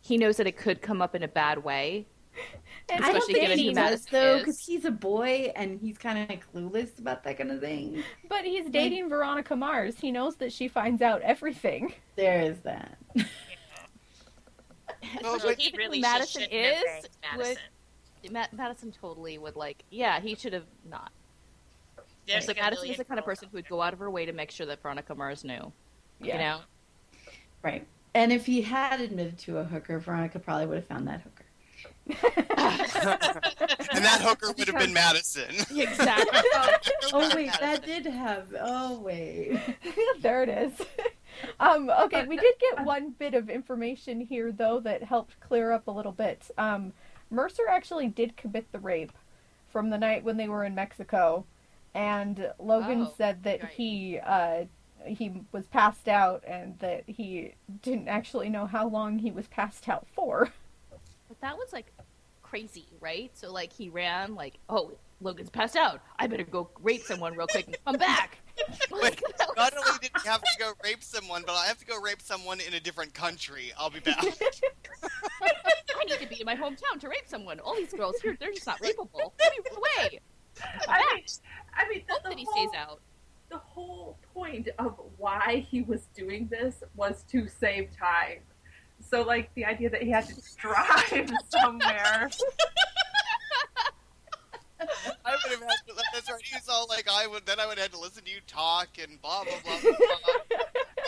[0.00, 2.06] he knows that it could come up in a bad way.
[2.90, 4.40] And I don't Especially think given he who Madison though, is.
[4.40, 8.02] because he's a boy and he's kind of clueless about that kind of thing.
[8.28, 9.98] but he's dating Veronica Mars.
[9.98, 11.94] He knows that she finds out everything.
[12.16, 12.98] There is that.
[15.22, 18.32] So but he really Madison just shouldn't have is, banged Madison.
[18.32, 21.12] Ma- Madison totally would like, yeah, he should have not.
[22.26, 24.10] There's Like, like Madison is the kind of person who would go out of her
[24.10, 25.72] way to make sure that Veronica Mars knew.
[26.20, 26.32] Yeah.
[26.34, 26.60] You know,
[27.62, 27.86] Right.
[28.14, 31.44] And if he had admitted to a hooker, Veronica probably would have found that hooker.
[32.06, 35.50] and that hooker would have been Madison.
[35.76, 36.40] exactly.
[37.12, 38.54] Oh wait, that did have.
[38.60, 39.58] Oh wait.
[40.20, 40.72] there it is.
[41.60, 45.86] Um, okay, we did get one bit of information here, though, that helped clear up
[45.86, 46.50] a little bit.
[46.58, 46.92] Um,
[47.30, 49.12] Mercer actually did commit the rape
[49.70, 51.44] from the night when they were in Mexico,
[51.94, 53.72] and Logan Oh, said that right.
[53.72, 54.64] he uh,
[55.06, 59.88] he was passed out and that he didn't actually know how long he was passed
[59.88, 60.50] out for.
[61.28, 61.92] But that was like
[62.42, 63.30] crazy, right?
[63.34, 66.00] So like he ran like, oh, Logan's passed out.
[66.18, 68.38] I better go rape someone real quick and come back.
[68.90, 69.20] Wait,
[69.56, 72.22] not only did he have to go rape someone, but I have to go rape
[72.22, 73.72] someone in a different country.
[73.76, 74.22] I'll be back.
[74.22, 77.58] I need to be in my hometown to rape someone.
[77.60, 79.32] All these girls here, they're just not rapeable.
[79.40, 80.20] Let me run away.
[80.88, 81.24] I mean,
[81.74, 83.00] I mean, the, Hope the that he whole, stays out.
[83.50, 88.38] The whole point of why he was doing this was to save time.
[89.00, 92.30] So, like, the idea that he had to drive somewhere.
[95.26, 96.40] I would have had to, that's right.
[96.42, 99.20] He's all like, I would then I would have to listen to you talk and
[99.22, 99.80] blah blah blah.
[99.80, 100.58] blah, blah.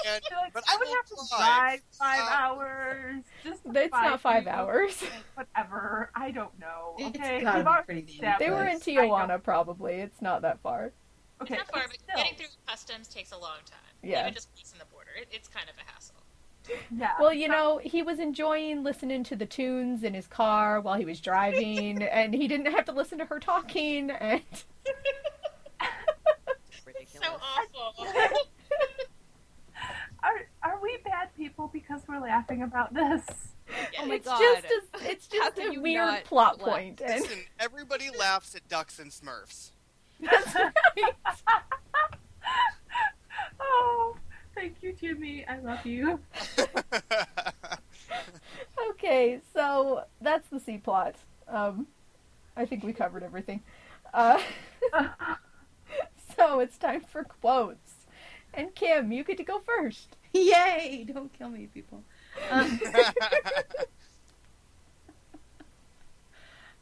[0.09, 1.39] And, like, but I I would will have to drive.
[1.39, 3.23] drive five Uh, hours.
[3.45, 5.03] Just to It's not five hours.
[5.35, 6.11] Whatever.
[6.15, 6.95] I don't know.
[6.99, 7.41] It's Okay.
[7.43, 9.95] gotta be pretty They were in Tijuana, probably.
[9.97, 10.93] It's not that far.
[11.43, 11.55] Okay.
[11.55, 13.79] It's not far, but but still, getting through customs takes a long time.
[14.03, 14.23] Yeah.
[14.23, 16.15] Even just crossing the border, it, it's kind of a hassle.
[16.97, 17.13] Yeah.
[17.21, 21.05] Well, you know, he was enjoying listening to the tunes in his car while he
[21.05, 24.11] was driving, and he didn't have to listen to her talking.
[24.11, 24.43] And
[26.85, 27.29] Ridiculous.
[27.29, 28.07] So awful.
[30.23, 33.25] Are are we bad people because we're laughing about this?
[34.01, 34.41] Oh my it's god.
[34.41, 36.69] just a, it's just a weird not plot laugh?
[36.69, 39.71] point, and Listen, everybody laughs at ducks and Smurfs.
[40.21, 40.73] That's right.
[43.61, 44.17] Oh,
[44.55, 45.45] thank you, Jimmy.
[45.47, 46.21] I love you.
[48.91, 51.17] Okay, so that's the C plot.
[51.49, 51.87] Um,
[52.57, 53.63] I think we covered everything.
[54.15, 54.41] Uh,
[56.37, 58.07] so it's time for quotes.
[58.55, 60.17] And Kim, you get to go first.
[60.33, 61.07] Yay!
[61.13, 62.03] Don't kill me, people.
[62.51, 62.81] Um,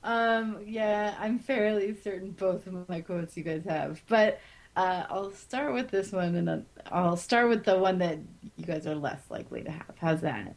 [0.04, 4.38] um, yeah, I'm fairly certain both of my quotes you guys have, but
[4.76, 8.18] uh, I'll start with this one, and then I'll start with the one that
[8.56, 9.94] you guys are less likely to have.
[9.98, 10.54] How's that?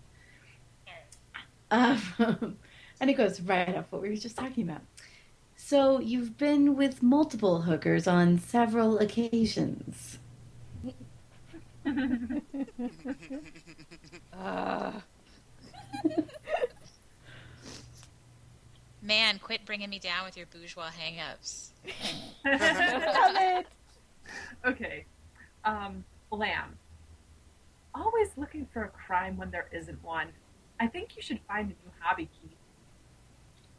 [1.72, 2.02] Um,
[3.00, 4.82] and it goes right off what we were just talking about.
[5.56, 10.20] So you've been with multiple hookers on several occasions.
[14.38, 14.92] Uh,
[19.08, 21.72] Man, quit bringing me down with your bourgeois hang-ups.
[22.46, 23.68] Love it.
[24.66, 25.06] okay.
[25.64, 26.78] Um, Lamb.
[27.96, 30.28] Always looking for a crime when there isn't one.
[30.82, 32.58] I think you should find a new hobby, Keith.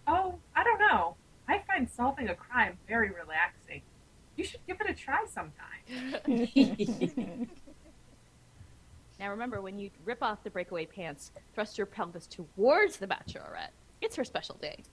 [0.06, 1.16] Oh, I don't know.
[1.46, 3.82] I find solving a crime very relaxing.
[4.36, 5.84] You should give it a try sometime.
[9.20, 13.72] now remember, when you rip off the breakaway pants, thrust your pelvis towards the bachelorette.
[14.00, 14.84] It's her special day.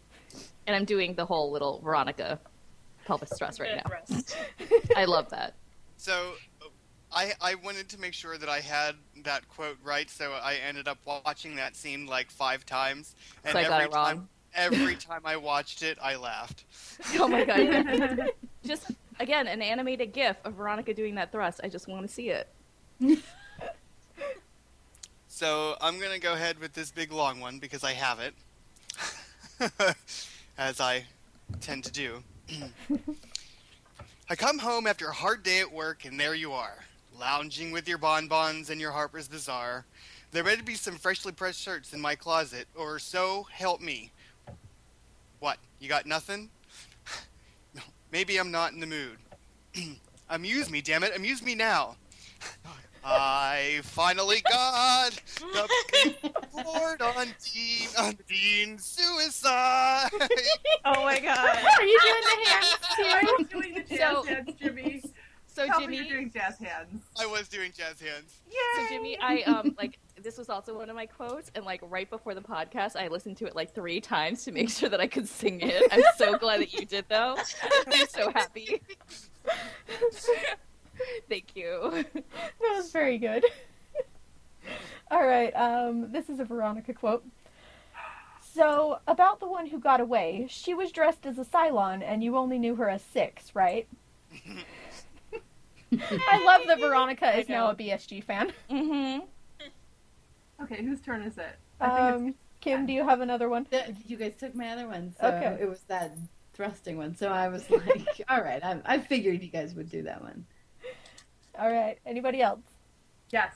[0.68, 2.40] And I'm doing the whole little Veronica
[3.06, 4.18] pelvis thrust right now.
[4.96, 5.54] I love that.
[5.98, 6.34] So,
[7.14, 10.88] I I wanted to make sure that I had that quote right, so I ended
[10.88, 14.06] up watching that scene like five times, and So I got every it wrong.
[14.06, 16.64] time every time I watched it, I laughed.
[17.20, 18.32] Oh my god.
[18.66, 21.60] just again, an animated gif of Veronica doing that thrust.
[21.64, 22.48] I just want to see it.
[25.28, 28.34] So I'm gonna go ahead with this big long one because I have it,
[30.58, 31.06] as I
[31.62, 32.24] tend to do.
[34.30, 36.84] I come home after a hard day at work, and there you are,
[37.18, 39.86] lounging with your bonbons and your Harper's Bazaar.
[40.32, 44.12] There better be some freshly pressed shirts in my closet, or so help me.
[45.40, 45.60] What?
[45.80, 46.50] You got nothing?
[48.12, 49.18] Maybe I'm not in the mood.
[50.30, 51.16] Amuse me, damn it!
[51.16, 51.96] Amuse me now.
[53.08, 60.10] I finally got the big report on Dean on Dean suicide.
[60.88, 61.38] Oh my god.
[61.80, 63.28] Are you doing the hands Are too?
[63.40, 65.04] you doing the jazz So- hands, Jimmy?
[65.48, 67.02] So Tell Jimmy, you're doing jazz hands.
[67.18, 68.42] I was doing jazz hands.
[68.52, 68.58] Yay!
[68.76, 72.10] so Jimmy, I um like this was also one of my quotes, and like right
[72.10, 75.08] before the podcast, I listened to it like three times to make sure that I
[75.08, 75.82] could sing it.
[75.92, 77.38] I'm so glad that you did, though.
[77.88, 78.82] I'm so happy.
[81.30, 82.04] Thank you.
[82.14, 83.46] That was very good.
[85.12, 87.24] All right, um, this is a Veronica quote.
[88.42, 92.38] So, about the one who got away, she was dressed as a Cylon and you
[92.38, 93.88] only knew her as Six, right?
[95.92, 98.52] I love that Veronica is now a BSG fan.
[98.70, 99.26] Mm-hmm.
[100.64, 101.58] Okay, whose turn is it?
[101.82, 103.68] I think Um, Kim, do you have another one?
[103.70, 105.58] The- you guys took my other one, so Okay.
[105.62, 106.18] it was that
[106.54, 107.14] thrusting one.
[107.16, 110.46] So I was like, all right, I, I figured you guys would do that one.
[111.60, 112.60] All right, anybody else?
[113.32, 113.54] yes.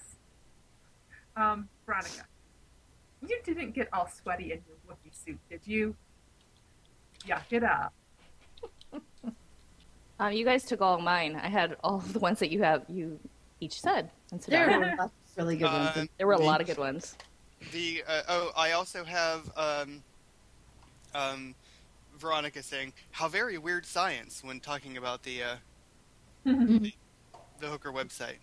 [1.35, 2.25] Um, Veronica,
[3.25, 5.95] you didn't get all sweaty in your Wookiee suit, did you?
[7.27, 7.93] Yuck it up.
[10.21, 11.39] Um, you guys took all mine.
[11.41, 12.83] I had all of the ones that you have.
[12.89, 13.17] You
[13.61, 14.09] each said.
[14.33, 15.95] And so There there, were lots of really good ones.
[15.95, 17.15] Uh, in- there were a the- lot of good ones.
[17.71, 20.03] The uh, oh, I also have um,
[21.15, 21.55] um,
[22.17, 25.55] Veronica saying how very weird science when talking about the uh,
[26.43, 26.91] the
[27.59, 28.37] The hooker website.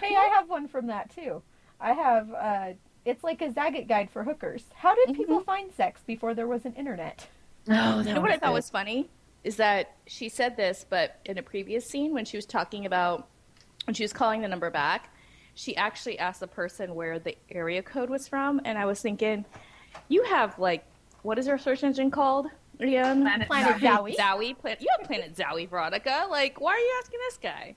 [0.00, 1.42] Hey, I have one from that too.
[1.80, 2.66] I have, uh,
[3.04, 4.64] it's like a Zagat guide for hookers.
[4.74, 7.26] How did people find sex before there was an internet?
[7.68, 8.54] Oh, You know what I thought good.
[8.54, 9.08] was funny
[9.44, 13.28] is that she said this, but in a previous scene when she was talking about
[13.86, 15.14] when she was calling the number back,
[15.54, 19.46] she actually asked the person where the area code was from, and I was thinking,
[20.08, 20.84] you have like
[21.22, 22.46] what is her search engine called?
[22.82, 23.22] Ian?
[23.22, 24.14] Planet Planet Zowie.
[24.14, 24.16] Zowie.
[24.16, 26.26] Zowie, plan- you have Planet Zowie, Veronica.
[26.30, 27.74] Like, why are you asking this guy?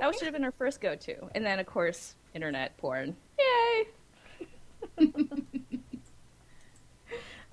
[0.00, 1.28] That should have been her first go-to.
[1.34, 3.16] And then, of course, internet porn.
[3.38, 5.08] Yay!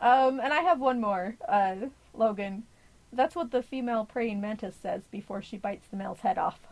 [0.01, 1.75] Um, and I have one more, uh,
[2.15, 2.63] Logan.
[3.13, 6.59] That's what the female praying mantis says before she bites the male's head off.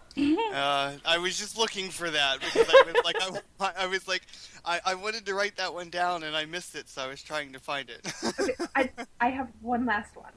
[0.51, 3.15] Uh, I was just looking for that because I was like,
[3.61, 4.23] I, I was like,
[4.65, 7.21] I, I wanted to write that one down and I missed it, so I was
[7.21, 8.11] trying to find it.
[8.39, 8.89] Okay, I,
[9.21, 10.31] I have one last one.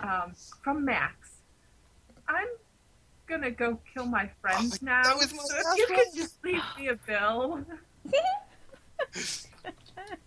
[0.00, 0.32] Um,
[0.62, 1.30] from Max.
[2.28, 2.46] I'm
[3.34, 5.02] gonna go kill my friends Oh, now.
[5.02, 5.98] that was my so if last you one.
[5.98, 7.64] could just leave me a bill.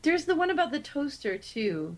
[0.01, 1.97] There's the one about the toaster too,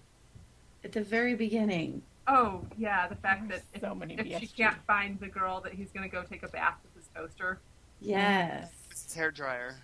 [0.84, 2.02] at the very beginning.
[2.28, 5.74] Oh yeah, the fact that if, So many if she can't find the girl that
[5.74, 7.60] he's gonna go take a bath with his toaster.
[8.02, 9.78] Yes, it's hair dryer.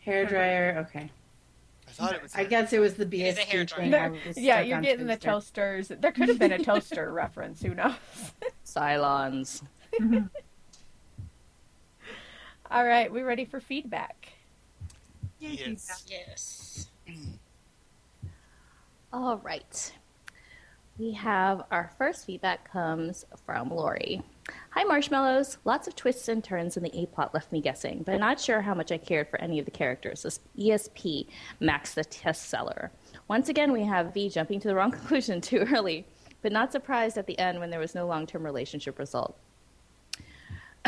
[0.00, 0.84] hair dryer.
[0.88, 1.10] Okay,
[1.86, 2.34] I thought it was.
[2.34, 3.90] I guess it was the is BSG thing.
[3.90, 4.14] dryer.
[4.36, 5.88] Yeah, you're on getting the toasters.
[5.88, 7.62] There could have been a toaster reference.
[7.62, 7.94] Who knows?
[8.64, 9.62] Cylons.
[10.00, 10.26] Mm-hmm.
[12.70, 14.28] All right, we ready for feedback?
[15.40, 16.04] Yes.
[16.06, 16.88] Yes.
[17.08, 17.38] Mm.
[19.12, 19.92] All right.
[20.98, 24.20] We have our first feedback comes from Lori.
[24.70, 25.58] Hi, Marshmallows.
[25.64, 28.60] Lots of twists and turns in the A plot left me guessing, but not sure
[28.60, 30.22] how much I cared for any of the characters.
[30.22, 31.28] This ESP,
[31.60, 32.90] Max the test seller.
[33.28, 36.04] Once again, we have V jumping to the wrong conclusion too early,
[36.42, 39.38] but not surprised at the end when there was no long term relationship result.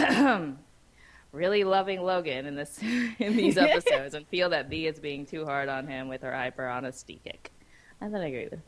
[1.32, 2.78] really loving Logan in this
[3.18, 6.32] in these episodes and feel that V is being too hard on him with her
[6.32, 7.50] hyper honesty kick.
[8.02, 8.60] I thought I agree with.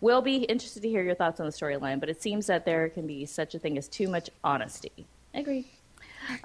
[0.00, 2.88] We'll be interested to hear your thoughts on the storyline, but it seems that there
[2.88, 5.06] can be such a thing as too much honesty.
[5.34, 5.66] I agree.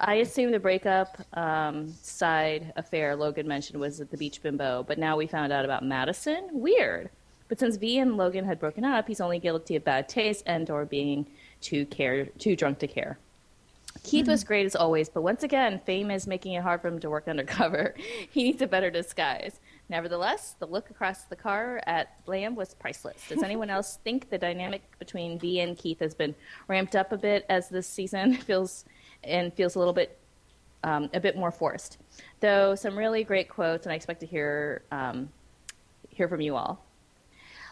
[0.00, 4.98] I assume the breakup um, side affair Logan mentioned was at the beach bimbo, but
[4.98, 6.48] now we found out about Madison.
[6.52, 7.10] Weird.
[7.48, 10.68] But since V and Logan had broken up, he's only guilty of bad taste and
[10.68, 11.26] or being
[11.60, 13.18] too care too drunk to care.
[14.06, 17.00] Keith was great as always, but once again, fame is making it hard for him
[17.00, 17.94] to work undercover.
[18.30, 19.58] he needs a better disguise.
[19.88, 23.20] Nevertheless, the look across the car at Lamb was priceless.
[23.28, 26.34] Does anyone else think the dynamic between V and Keith has been
[26.68, 28.84] ramped up a bit as this season feels
[29.24, 30.18] and feels a little bit
[30.84, 31.98] um, a bit more forced?
[32.40, 35.28] Though some really great quotes, and I expect to hear um,
[36.10, 36.84] hear from you all.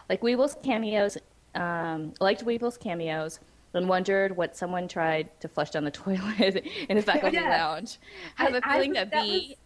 [0.08, 1.16] Like Weevil's cameos,
[1.54, 3.38] um, liked Weevil's cameos,
[3.74, 7.58] and wondered what someone tried to flush down the toilet in the faculty Yes.
[7.58, 7.98] lounge.
[8.38, 9.30] I have a I- I feeling was- that, that V.
[9.48, 9.56] was-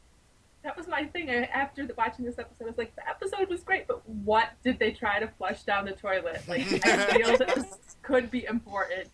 [0.65, 1.31] That was my thing.
[1.31, 4.79] After the, watching this episode, I was like, the episode was great, but what did
[4.79, 6.43] they try to flush down the toilet?
[6.49, 9.09] Like, I feel that this could be important.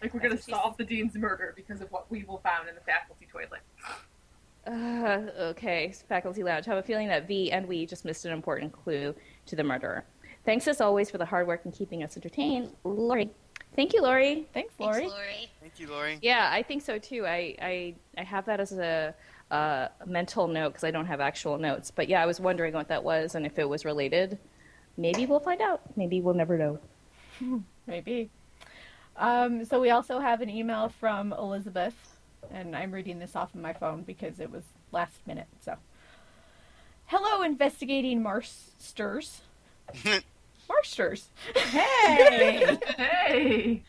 [0.00, 2.80] Like, we're going to solve the dean's murder because of what Weevil found in the
[2.82, 3.60] faculty toilet.
[4.66, 6.66] Uh, okay, faculty lounge.
[6.68, 9.14] I have a feeling that V and we just missed an important clue
[9.46, 10.04] to the murderer.
[10.46, 13.30] Thanks as always for the hard work and keeping us entertained, Lori.
[13.76, 14.46] Thank you, Lori.
[14.54, 15.08] Thanks, Thanks, Lori.
[15.08, 15.50] Lori.
[15.60, 16.18] Thank you, Lori.
[16.22, 17.26] Yeah, I think so too.
[17.26, 19.14] I I, I have that as a,
[19.50, 21.90] uh mental note because I don't have actual notes.
[21.90, 24.38] But yeah, I was wondering what that was and if it was related.
[24.96, 25.80] Maybe we'll find out.
[25.96, 26.78] Maybe we'll never know.
[27.86, 28.30] Maybe.
[29.16, 31.94] Um, so we also have an email from Elizabeth,
[32.50, 35.46] and I'm reading this off of my phone because it was last minute.
[35.60, 35.76] So,
[37.06, 39.42] hello, investigating marsters.
[40.68, 41.28] Marsters.
[41.54, 42.78] Hey.
[42.96, 43.82] Hey!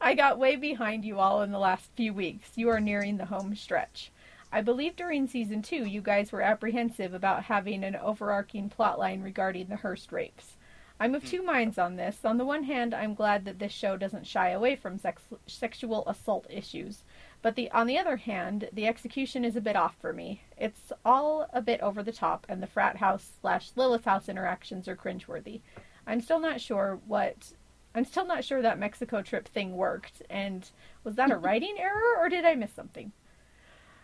[0.00, 2.50] I got way behind you all in the last few weeks.
[2.56, 4.10] You are nearing the home stretch.
[4.50, 9.68] I believe during season two, you guys were apprehensive about having an overarching plotline regarding
[9.68, 10.56] the Hearst rapes.
[11.00, 12.24] I'm of two minds on this.
[12.24, 16.06] On the one hand, I'm glad that this show doesn't shy away from sex- sexual
[16.06, 17.02] assault issues.
[17.42, 20.42] But the, on the other hand, the execution is a bit off for me.
[20.56, 24.86] It's all a bit over the top, and the frat house slash Lilith house interactions
[24.86, 25.60] are cringeworthy.
[26.06, 27.52] I'm still not sure what
[27.94, 30.70] I'm still not sure that Mexico trip thing worked, and
[31.04, 33.12] was that a writing error or did I miss something?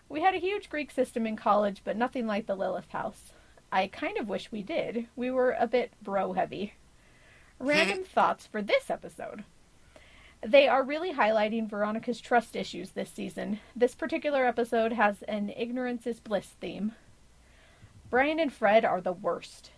[0.09, 3.33] We had a huge Greek system in college, but nothing like the Lilith house.
[3.71, 5.07] I kind of wish we did.
[5.15, 6.75] We were a bit bro heavy.
[7.61, 7.69] Hmm.
[7.69, 9.45] Random thoughts for this episode.
[10.41, 13.59] They are really highlighting Veronica's trust issues this season.
[13.75, 16.93] This particular episode has an ignorance is bliss theme.
[18.11, 19.71] Brian and Fred are the worst.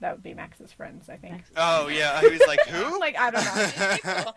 [0.00, 1.44] That would be Max's friends, I think.
[1.56, 2.98] Oh yeah, I was like, who?
[3.00, 4.32] like I don't know.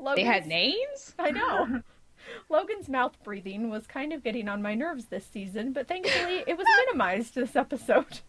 [0.14, 1.12] They had names?
[1.18, 1.82] I know.
[2.48, 6.56] Logan's mouth breathing was kind of getting on my nerves this season, but thankfully it
[6.56, 8.20] was minimized this episode.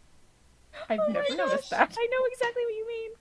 [0.89, 1.95] I've Oh never noticed that.
[1.97, 3.11] I know exactly what you mean.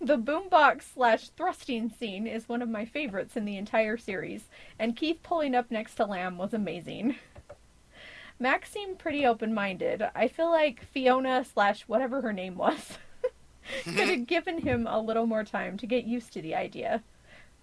[0.00, 4.48] The boombox slash thrusting scene is one of my favorites in the entire series,
[4.78, 7.16] and Keith pulling up next to Lamb was amazing.
[8.38, 10.02] Max seemed pretty open minded.
[10.14, 12.98] I feel like Fiona slash whatever her name was
[13.84, 17.02] could have given him a little more time to get used to the idea.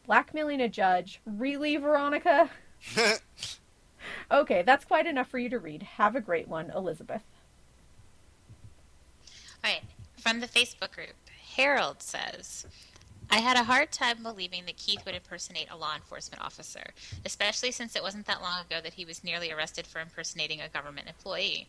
[0.06, 1.20] Blackmailing a judge?
[1.26, 2.50] Really, Veronica?
[4.32, 5.84] Okay, that's quite enough for you to read.
[5.84, 7.24] Have a great one, Elizabeth.
[9.64, 9.84] All right,
[10.18, 11.16] from the Facebook group,
[11.56, 12.66] Harold says,
[13.32, 17.72] I had a hard time believing that Keith would impersonate a law enforcement officer, especially
[17.72, 21.08] since it wasn't that long ago that he was nearly arrested for impersonating a government
[21.08, 21.68] employee.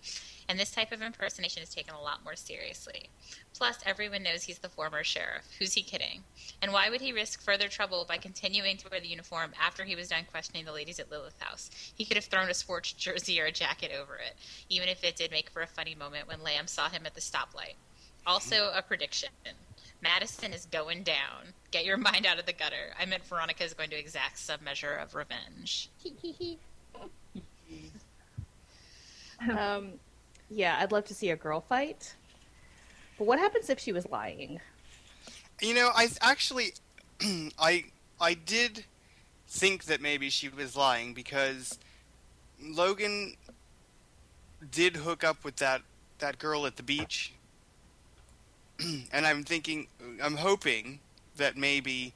[0.49, 3.11] And this type of impersonation is taken a lot more seriously.
[3.53, 5.45] Plus, everyone knows he's the former sheriff.
[5.59, 6.25] Who's he kidding?
[6.63, 9.95] And why would he risk further trouble by continuing to wear the uniform after he
[9.95, 11.71] was done questioning the ladies at Lilith House?
[11.95, 14.35] He could have thrown a sports jersey or a jacket over it,
[14.71, 17.21] even if it did make for a funny moment when Lamb saw him at the
[17.21, 17.75] stoplight.
[18.27, 19.31] Also, a prediction.
[20.03, 21.53] Madison is going down.
[21.70, 22.94] Get your mind out of the gutter.
[22.98, 25.88] I meant Veronica is going to exact some measure of revenge.
[29.57, 29.92] Um,
[30.51, 32.14] yeah, I'd love to see a girl fight.
[33.18, 34.61] But what happens if she was lying?
[35.61, 36.72] You know, I actually,
[37.59, 37.84] I
[38.20, 38.84] I did
[39.48, 41.78] think that maybe she was lying because
[42.62, 43.34] Logan
[44.70, 45.82] did hook up with that
[46.18, 47.32] that girl at the beach,
[49.12, 49.87] and I'm thinking,
[50.22, 51.01] I'm hoping
[51.37, 52.12] that maybe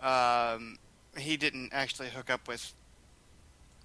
[0.00, 0.78] um,
[1.16, 2.72] he didn't actually hook up with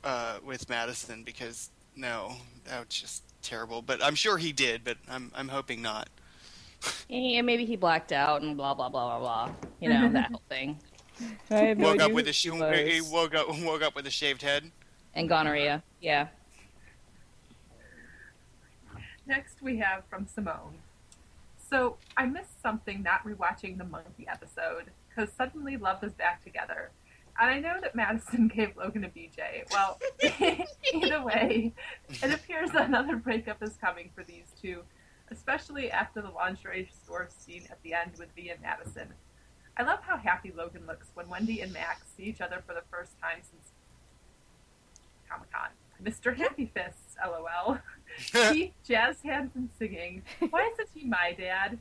[0.03, 3.81] uh, with Madison because no, that was just terrible.
[3.81, 6.09] But I'm sure he did, but I'm I'm hoping not.
[7.09, 9.55] Yeah, maybe he blacked out and blah blah blah blah blah.
[9.81, 10.79] You know that whole thing.
[11.51, 14.11] I have no woke up with a sh- he woke up woke up with a
[14.11, 14.71] shaved head.
[15.13, 15.83] and gonorrhea.
[16.01, 16.27] Yeah.
[19.27, 20.73] Next, we have from Simone.
[21.69, 26.89] So, I missed something not rewatching the monkey episode because suddenly LoVe is back together.
[27.39, 29.71] And I know that Madison gave Logan a BJ.
[29.71, 29.99] Well,
[30.93, 31.73] either way,
[32.09, 34.81] it appears another breakup is coming for these two,
[35.31, 39.13] especially after the lingerie store scene at the end with V and Madison.
[39.77, 42.83] I love how happy Logan looks when Wendy and Max see each other for the
[42.91, 43.71] first time since
[45.29, 45.69] Comic Con.
[46.03, 46.35] Mr.
[46.35, 47.77] Happy Fists, lol.
[48.19, 50.23] Keith jazz hands and singing.
[50.49, 51.79] Why isn't he my dad?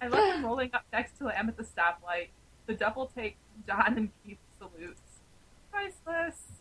[0.00, 2.28] I love him rolling up next to Lamb at the stoplight.
[2.66, 5.00] The double take John and Keith salutes.
[5.70, 6.60] Priceless.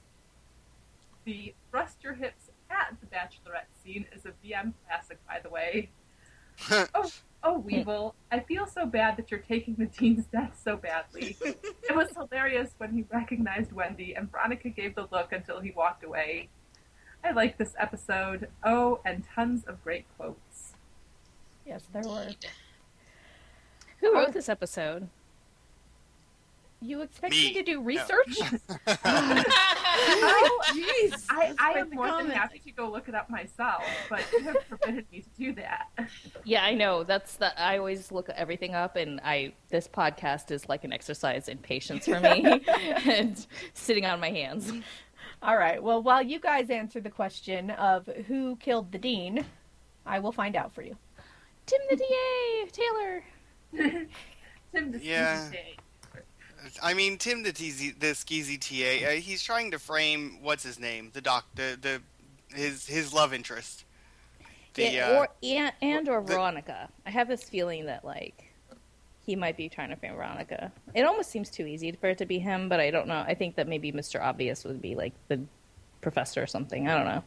[1.26, 5.90] The thrust your hips at the bachelorette scene is a VM classic, by the way.
[6.72, 7.12] oh,
[7.44, 11.38] oh, Weevil, I feel so bad that you're taking the dean's death so badly.
[11.42, 16.04] it was hilarious when he recognized Wendy and Veronica gave the look until he walked
[16.04, 16.50] away.
[17.24, 18.48] I like this episode.
[18.64, 20.74] Oh, and tons of great quotes.
[21.66, 22.30] Yes, there were.
[24.00, 24.32] Who wrote oh.
[24.32, 25.08] this episode?
[26.84, 27.50] You expect Me.
[27.50, 27.82] me to do No.
[27.82, 28.40] research?
[30.04, 31.26] Oh, jeez.
[31.30, 32.34] I, I am the more than comment.
[32.34, 35.90] happy to go look it up myself, but you have forbidden me to do that.
[36.44, 37.04] Yeah, I know.
[37.04, 37.60] That's the.
[37.62, 42.06] I always look everything up, and I this podcast is like an exercise in patience
[42.06, 42.64] for me,
[43.06, 44.72] and sitting on my hands.
[45.44, 45.82] All right.
[45.82, 49.44] Well, while you guys answer the question of who killed the dean,
[50.06, 50.96] I will find out for you.
[51.66, 53.24] Tim the DA Taylor.
[54.74, 55.50] Tim, the Yeah.
[55.52, 55.76] Day.
[56.84, 60.80] I mean, Tim the TZ, the skeezy TA, uh, he's trying to frame what's his
[60.80, 62.02] name, the doc, the the
[62.56, 63.84] his his love interest.
[64.76, 66.88] The, yeah, uh, and, and or the- Veronica.
[67.06, 68.51] I have this feeling that like
[69.32, 70.70] he might be trying to frame Veronica.
[70.94, 73.24] It almost seems too easy for it to be him, but I don't know.
[73.26, 74.22] I think that maybe Mr.
[74.22, 75.40] Obvious would be like the
[76.02, 76.90] professor or something.
[76.90, 77.24] I don't know.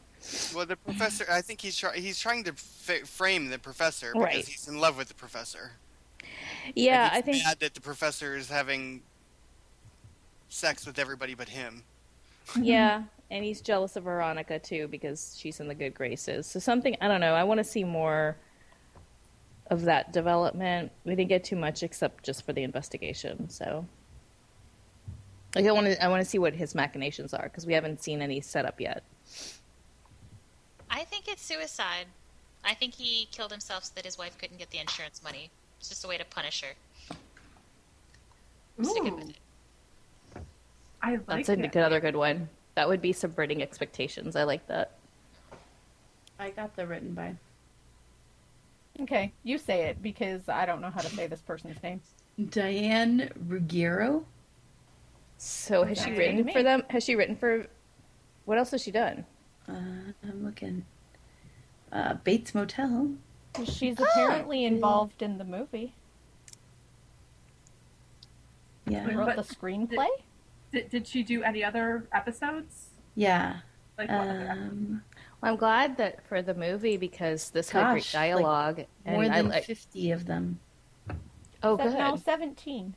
[0.55, 1.24] well, the professor.
[1.30, 4.44] I think he's try, he's trying to f- frame the professor because Right.
[4.46, 5.72] he's in love with the professor.
[6.74, 9.02] Yeah, I think mad that the professor is having
[10.50, 11.84] sex with everybody but him.
[12.61, 16.46] yeah, and he's jealous of Veronica too because she's in the good graces.
[16.46, 17.32] So something I don't know.
[17.32, 18.36] I want to see more
[19.68, 20.92] of that development.
[21.04, 23.48] We didn't get too much except just for the investigation.
[23.48, 23.86] So
[25.54, 28.02] like I want to I want to see what his machinations are because we haven't
[28.02, 29.02] seen any setup yet.
[30.90, 32.06] I think it's suicide.
[32.64, 35.50] I think he killed himself so that his wife couldn't get the insurance money.
[35.78, 37.16] It's just a way to punish her.
[38.82, 39.36] Sticking with it.
[41.02, 41.76] I like That's it.
[41.76, 42.48] another good one.
[42.74, 44.34] That would be subverting expectations.
[44.34, 44.92] I like that.
[46.38, 47.36] I got the written by
[49.01, 52.01] Okay, you say it because I don't know how to say this person's name.
[52.51, 54.24] Diane Ruggiero.
[55.36, 56.82] So has she written for them?
[56.90, 57.66] Has she written for?
[58.45, 59.24] What else has she done?
[59.68, 59.72] Uh,
[60.22, 60.84] I'm looking.
[61.90, 63.11] Uh, Bates Motel.
[63.64, 65.95] She's Ah, apparently involved in the movie.
[68.86, 69.09] Yeah.
[69.09, 70.07] She wrote But- the screenplay.
[70.72, 72.88] Did, did she do any other episodes?
[73.14, 73.59] Yeah.
[73.97, 75.03] Like what other Um,
[75.45, 79.24] I'm glad that for the movie because this had great Gosh, like, dialogue and More
[79.24, 79.64] I than like.
[79.64, 80.59] 50 of them.
[81.62, 82.24] Oh, Se- No, good.
[82.24, 82.95] 17.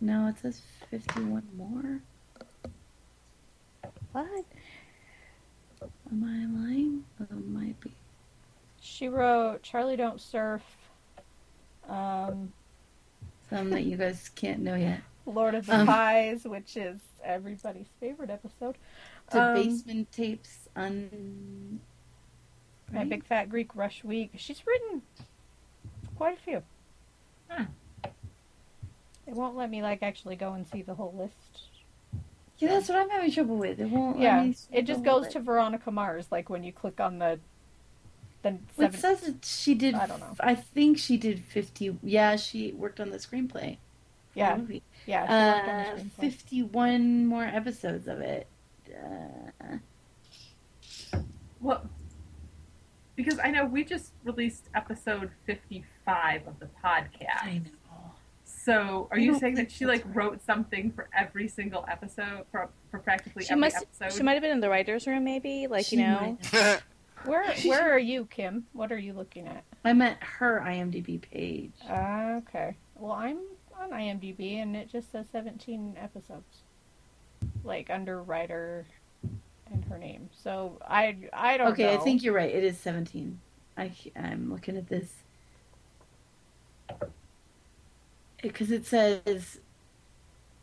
[0.00, 2.00] No, it says 51 more.
[4.12, 4.44] What?
[6.10, 7.04] Am I lying?
[7.20, 7.92] Oh, it might be.
[8.80, 10.62] She wrote Charlie Don't Surf,
[11.88, 12.52] um,
[13.50, 15.00] Some that you guys can't know yet.
[15.26, 15.86] Lord of the Um.
[15.86, 18.76] Pies, which is everybody's favorite episode.
[19.30, 21.80] The Um, basement tapes un.
[22.92, 23.08] My Right?
[23.08, 24.32] Big Fat Greek Rush Week.
[24.36, 25.02] She's written
[26.16, 26.62] quite a few.
[27.48, 27.64] Hmm.
[29.26, 31.62] It won't let me like actually go and see the whole list.
[32.58, 33.80] Yeah, that's what I'm having trouble with.
[33.80, 34.18] It won't.
[34.20, 36.26] Yeah, it just goes to Veronica Mars.
[36.30, 37.40] Like when you click on the
[38.42, 38.88] the Well.
[38.88, 39.94] It says that she did.
[39.94, 40.36] I don't know.
[40.40, 41.98] I think she did 50.
[42.02, 43.78] Yeah, she worked on the screenplay.
[44.34, 44.82] the yeah, movie.
[45.06, 45.26] yeah.
[45.26, 46.32] She worked on Uh, the screenplay.
[46.32, 48.46] 51 more episodes of it.
[48.88, 49.76] Uh,
[51.64, 51.88] Well,
[53.16, 57.42] because I know we just released episode 55 of the podcast.
[57.42, 58.12] I know.
[58.44, 60.14] So, are I you saying that she like right.
[60.16, 63.76] wrote something for every single episode for for practically She every must.
[63.76, 64.12] episode?
[64.12, 65.66] She might have been in the writers' room, maybe.
[65.66, 66.38] Like She you know.
[67.24, 68.66] Where where are you, Kim?
[68.74, 69.64] What are you looking at?
[69.82, 71.72] I meant her IMDb page.
[71.88, 72.76] Uh, okay.
[72.96, 73.38] Well, I'm
[73.80, 76.64] on IMDb and it just says 17 episodes,
[77.62, 78.84] like under writer
[79.74, 80.30] and her name.
[80.42, 81.94] So I I don't okay, know.
[81.94, 82.52] I think you're right.
[82.52, 83.38] It is 17.
[83.76, 85.12] I, I'm looking at this.
[88.40, 89.60] Because it says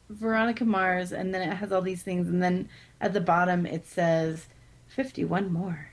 [0.10, 3.88] Veronica Mars, and then it has all these things, and then at the bottom it
[3.88, 4.48] says
[4.88, 5.90] 51 more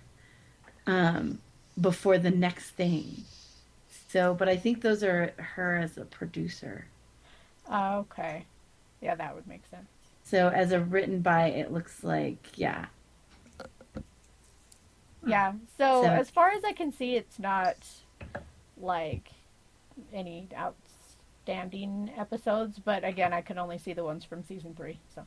[0.86, 1.38] um,
[1.80, 3.24] before the next thing.
[4.08, 6.86] So, but I think those are her as a producer.
[7.70, 8.44] Uh, okay.
[9.00, 9.86] Yeah, that would make sense.
[10.24, 12.86] So, as a written by, it looks like, yeah.
[15.26, 15.52] Yeah.
[15.76, 17.76] So Seven- as far as I can see, it's not
[18.80, 19.30] like
[20.12, 22.78] any outstanding episodes.
[22.78, 24.98] But again, I can only see the ones from season three.
[25.14, 25.26] So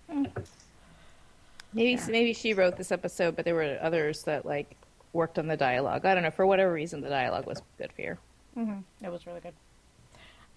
[1.74, 2.06] Maybe Yeah.
[2.10, 4.76] maybe she wrote this episode, but there were others that like
[5.14, 6.06] worked on the dialogue.
[6.06, 6.32] I don't know.
[6.32, 8.18] For whatever reason, the dialogue was good for you.
[8.54, 9.54] hmm it was really good.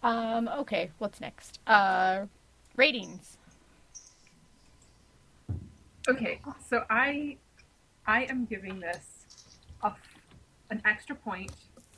[0.03, 0.49] Um.
[0.49, 0.91] Okay.
[0.99, 1.61] What's next?
[1.67, 2.27] Uh,
[2.77, 3.39] ratings.
[6.09, 7.37] Okay, so I
[8.07, 9.14] I am giving this
[9.85, 9.93] a,
[10.71, 11.53] an extra point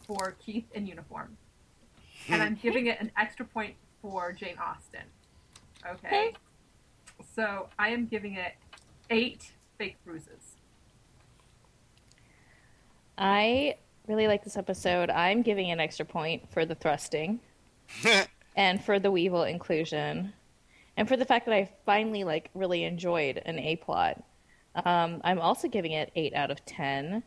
[0.06, 1.36] for Keith in uniform,
[2.28, 5.00] and I'm giving it an extra point for Jane Austen.
[5.88, 6.34] Okay,
[7.34, 8.54] so I am giving it
[9.10, 10.56] eight fake bruises.
[13.18, 13.76] I
[14.06, 15.10] really like this episode.
[15.10, 17.40] I'm giving an extra point for the thrusting
[18.56, 20.32] and for the Weevil inclusion,
[20.96, 24.22] and for the fact that I finally like really enjoyed an A plot.
[24.84, 27.22] Um, I'm also giving it eight out of ten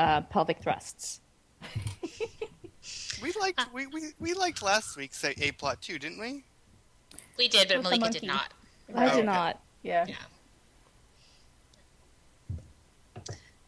[0.00, 1.20] uh, pelvic thrusts.
[3.22, 6.42] we liked we, we, we liked last week's A A plot too, didn't we?
[7.36, 8.52] We did, but With the Malika did not.
[8.94, 9.22] I Oh, did okay.
[9.26, 9.60] not.
[9.82, 10.06] Yeah.
[10.08, 10.14] Yeah.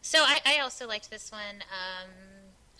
[0.01, 1.61] So I, I also liked this one.
[1.71, 2.09] Um,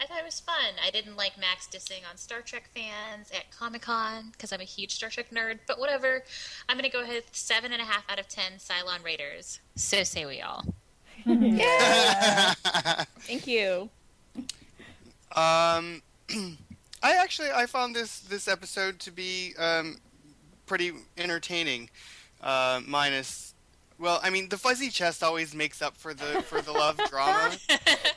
[0.02, 0.76] I thought it was fun.
[0.86, 4.66] I didn't like Max dissing on Star Trek fans at Comic Con because I'm a
[4.66, 5.60] huge Star Trek nerd.
[5.68, 6.24] But whatever.
[6.68, 9.60] I'm gonna go ahead with seven and a half out of ten Cylon Raiders.
[9.76, 10.66] So say we all.
[11.26, 12.54] Yeah.
[13.20, 13.90] Thank you.
[15.36, 16.02] Um,
[17.04, 19.98] I actually I found this this episode to be um,
[20.66, 21.90] pretty entertaining.
[22.42, 23.54] Uh, minus,
[23.98, 27.56] well, I mean, the fuzzy chest always makes up for the for the love drama.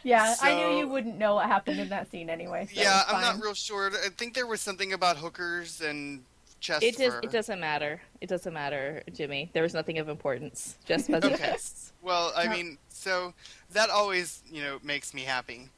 [0.03, 2.69] Yeah, I knew you wouldn't know what happened in that scene anyway.
[2.73, 3.91] So yeah, I'm not real sure.
[4.05, 6.25] I think there was something about hookers and
[6.61, 7.13] chest It does.
[7.15, 7.21] fur.
[7.23, 8.01] It doesn't matter.
[8.21, 9.51] It doesn't matter, Jimmy.
[9.53, 10.77] There was nothing of importance.
[10.85, 11.37] Just fuzzy Okay.
[11.37, 11.93] chests.
[12.03, 12.51] Well, I Yeah.
[12.53, 13.35] mean, so
[13.73, 15.69] that always, you know, makes me happy.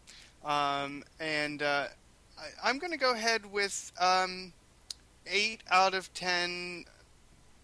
[0.44, 1.86] Um, and uh,
[2.38, 4.52] I, I'm going to go ahead with um,
[5.26, 6.84] eight out of ten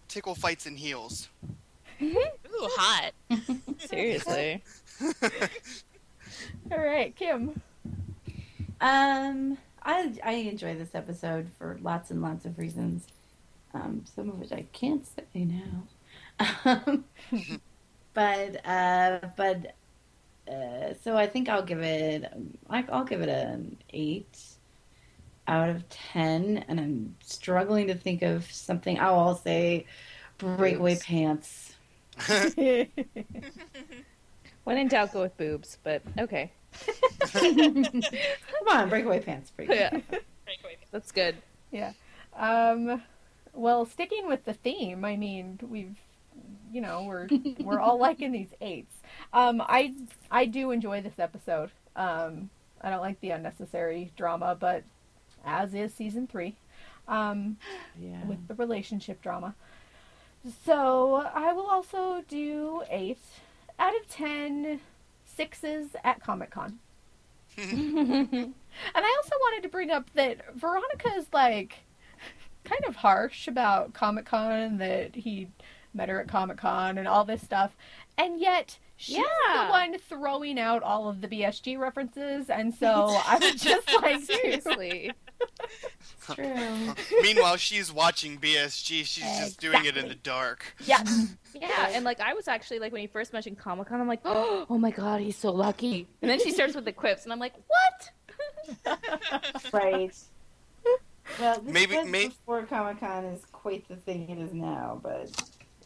[0.09, 1.29] tickle fights and heels.
[2.03, 2.19] Ooh,
[2.53, 3.13] hot.
[3.79, 4.63] Seriously.
[6.73, 7.61] All right, Kim.
[8.81, 13.07] Um, I I enjoy this episode for lots and lots of reasons.
[13.75, 15.89] Um, some of which I can't say now.
[16.65, 17.05] Um,
[18.15, 19.75] but uh, but
[20.51, 22.25] uh, so I think I'll give it.
[22.71, 24.39] I- I'll give it an eight
[25.47, 28.99] out of ten, and I'm struggling to think of something.
[28.99, 29.87] Oh, I'll say
[30.39, 31.05] breakaway Boobs.
[31.05, 31.75] pants.
[34.65, 35.79] When in doubt, go with boobs.
[35.83, 36.53] But okay.
[37.33, 38.03] Come
[38.71, 39.51] on, breakaway pants.
[39.57, 39.91] Breakaway Yeah,
[40.45, 40.77] Breakaway.
[40.91, 41.37] that's good.
[41.71, 41.93] Yeah.
[42.37, 43.03] Um,
[43.53, 45.97] well, sticking with the theme, I mean, we've
[46.73, 47.29] you know, we're
[47.61, 48.97] we're all liking these eights.
[49.33, 49.95] Um, I
[50.31, 51.71] I do enjoy this episode.
[51.97, 52.51] Um,
[52.81, 54.83] I don't like the unnecessary drama, but
[55.47, 56.57] as is season three,
[57.07, 57.57] um,
[57.99, 58.25] Yeah.
[58.27, 59.55] with the relationship drama.
[60.67, 63.19] So I will also do eight
[63.79, 64.81] out of ten
[65.25, 66.79] sixes at Comic Con.
[68.95, 71.77] And I also wanted to bring up that Veronica is like
[72.65, 75.47] kind of harsh about Comic Con, that he
[75.93, 77.77] met her at Comic Con and all this stuff.
[78.19, 79.67] And yet she's Yeah.
[79.67, 82.51] the one throwing out all of the BSG references.
[82.51, 84.25] And so I would just like to.
[84.27, 85.13] Seriously.
[86.35, 86.95] True.
[87.23, 89.05] Meanwhile, she's watching BSG.
[89.05, 90.75] She's just doing it in the dark.
[90.87, 91.03] Yeah.
[91.55, 94.23] Yeah, and like I was actually like when he first mentioned Comic Con, I'm like,
[94.25, 96.09] oh my god, he's so lucky.
[96.23, 98.11] And then she starts with the quips, and I'm like, what?
[99.73, 100.15] Right.
[101.41, 105.01] Well, this Maybe- was may- before Comic Con is quite the thing it is now,
[105.03, 105.31] but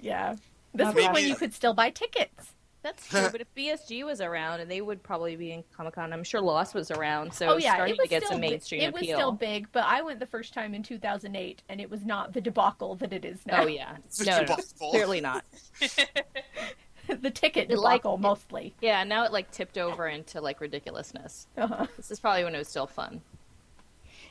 [0.00, 0.36] Yeah.
[0.74, 2.52] This Not was when you could still buy tickets.
[2.82, 6.12] That's true, but if BSG was around, and they would probably be in Comic Con,
[6.12, 8.30] I'm sure Lost was around, so oh it's yeah, starting it was to get still
[8.32, 9.16] some bi- mainstream It was appeal.
[9.18, 12.40] still big, but I went the first time in 2008, and it was not the
[12.40, 13.64] debacle that it is now.
[13.64, 15.44] Oh yeah, It's a no, no, no, clearly not.
[17.08, 18.74] the ticket It like- debacle mostly.
[18.80, 21.46] Yeah, now it like tipped over into like ridiculousness.
[21.56, 21.86] Uh-huh.
[21.96, 23.22] This is probably when it was still fun.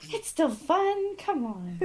[0.04, 1.16] it's still fun.
[1.18, 1.80] Come on.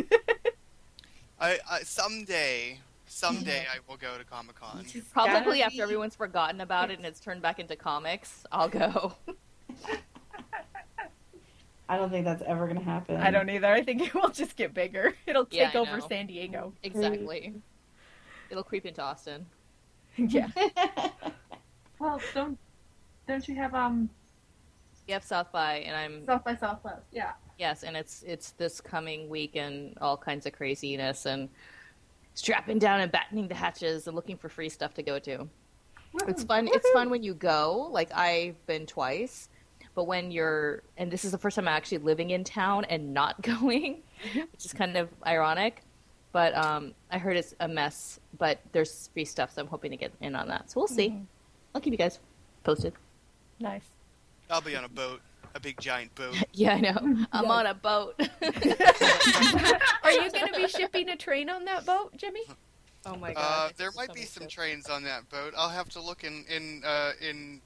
[1.40, 2.78] I, I someday,
[3.12, 4.84] someday I will go to Comic Con.
[5.12, 9.14] Probably after be- everyone's forgotten about it and it's turned back into comics, I'll go.
[11.89, 13.16] I don't think that's ever gonna happen.
[13.16, 13.66] I don't either.
[13.66, 15.14] I think it will just get bigger.
[15.26, 16.06] It'll take I over know.
[16.09, 16.72] San Diego.
[16.82, 17.52] exactly.
[18.51, 19.44] It'll creep into Austin.
[20.16, 20.48] yeah.
[21.98, 22.59] Well, don't
[23.28, 24.09] don't you have um
[25.09, 27.02] Yep, South by, and I'm South by Southwest?
[27.12, 27.32] Yeah.
[27.59, 31.48] yes, and it's it's this coming week and all kinds of craziness and
[32.34, 35.48] strapping down and battening the hatches and looking for free stuff to go to.
[36.28, 36.68] It's fun.
[36.70, 37.88] It's fun when you go.
[37.90, 39.48] Like I've been twice,
[39.94, 43.14] but when you're and this is the first time I'm actually living in town and
[43.14, 44.02] not going,
[44.34, 45.82] which is kind of ironic.
[46.32, 48.18] But um, I heard it's a mess.
[48.38, 50.70] But there's free stuff, so I'm hoping to get in on that.
[50.70, 51.18] So we'll see.
[51.74, 52.20] I'll keep you guys
[52.64, 52.94] posted.
[53.60, 53.84] Nice.
[54.50, 55.20] I'll be on a boat,
[55.54, 56.36] a big giant boat.
[56.52, 56.96] Yeah, I know.
[57.32, 57.50] I'm Yes.
[57.50, 58.14] on a boat.
[60.02, 62.42] Are you going to be shipping a train on that boat, Jimmy?
[63.06, 63.72] oh my Uh, god.
[63.76, 65.54] there might be some trains on that boat.
[65.56, 67.60] I'll have to look in in uh, in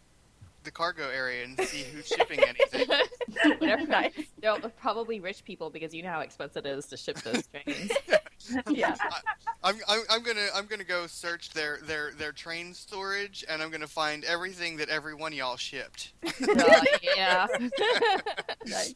[0.66, 2.86] the cargo area and see who's shipping anything.
[3.58, 3.86] Whatever.
[3.86, 4.12] Nice.
[4.40, 7.92] They're probably rich people because you know how expensive it is to ship those trains.
[8.68, 8.96] Yeah.
[9.62, 13.70] I'm, I'm, I'm gonna I'm gonna go search their, their, their train storage and I'm
[13.70, 16.14] gonna find everything that every one of y'all shipped.
[16.26, 16.84] Uh,
[17.16, 17.46] yeah.
[18.66, 18.94] Nice.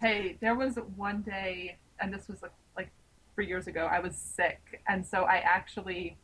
[0.00, 2.90] Hey, there was one day, and this was like, like
[3.34, 3.86] three years ago.
[3.90, 6.16] I was sick, and so I actually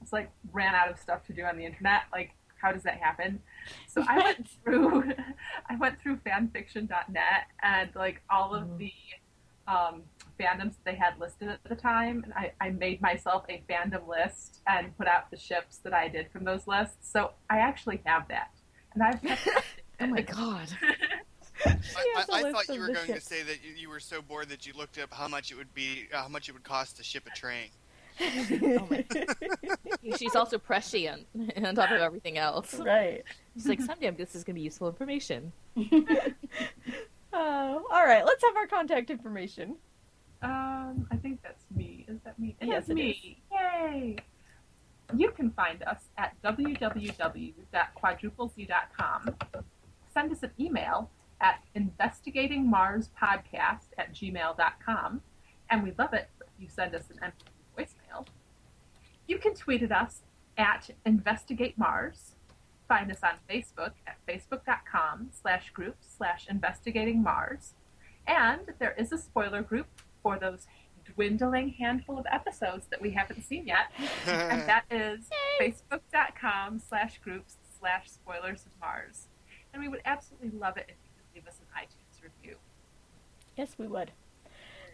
[0.00, 2.02] it's like ran out of stuff to do on the internet.
[2.12, 3.40] Like, how does that happen?
[3.88, 5.04] So I went through,
[5.70, 8.92] I went through fanfiction.net and like all of the
[9.66, 10.02] um,
[10.38, 14.08] fandoms that they had listed at the time, and I, I made myself a fandom
[14.08, 17.10] list and put out the ships that I did from those lists.
[17.10, 18.50] So I actually have that,
[18.94, 19.48] and I've kept
[20.00, 20.68] oh my god.
[21.66, 21.76] I,
[22.16, 23.88] has a I, I list thought you were the going to say that you, you
[23.90, 26.48] were so bored that you looked up how much it would be, uh, how much
[26.48, 27.68] it would cost to ship a train.
[28.20, 28.88] Oh
[30.16, 31.26] She's also prescient
[31.64, 32.74] on top of everything else.
[32.74, 33.24] right.
[33.54, 35.52] She's like, someday this is going to be useful information.
[37.32, 38.24] Oh, all right.
[38.26, 39.76] Let's have our contact information.
[40.42, 42.04] Um, I think that's me.
[42.08, 42.56] Is that me?
[42.60, 43.40] It Yes, is it me.
[43.52, 44.16] Yay!
[45.16, 49.34] You can find us at www.quadruplez.com.
[50.12, 51.08] Send us an email
[51.40, 55.20] at investigatingmarspodcast at gmail.com.
[55.70, 57.49] And we love it if you send us an empty voicemail.
[59.30, 60.22] You can tweet at us
[60.58, 62.34] at Investigate Mars.
[62.88, 67.74] Find us on Facebook at facebook.com slash group slash investigating Mars.
[68.26, 69.86] And there is a spoiler group
[70.20, 70.66] for those
[71.14, 73.92] dwindling handful of episodes that we haven't seen yet.
[74.26, 75.28] and that is
[75.60, 79.28] facebook.com slash groups slash spoilers of Mars.
[79.72, 82.56] And we would absolutely love it if you could leave us an iTunes review.
[83.56, 84.10] Yes, we would.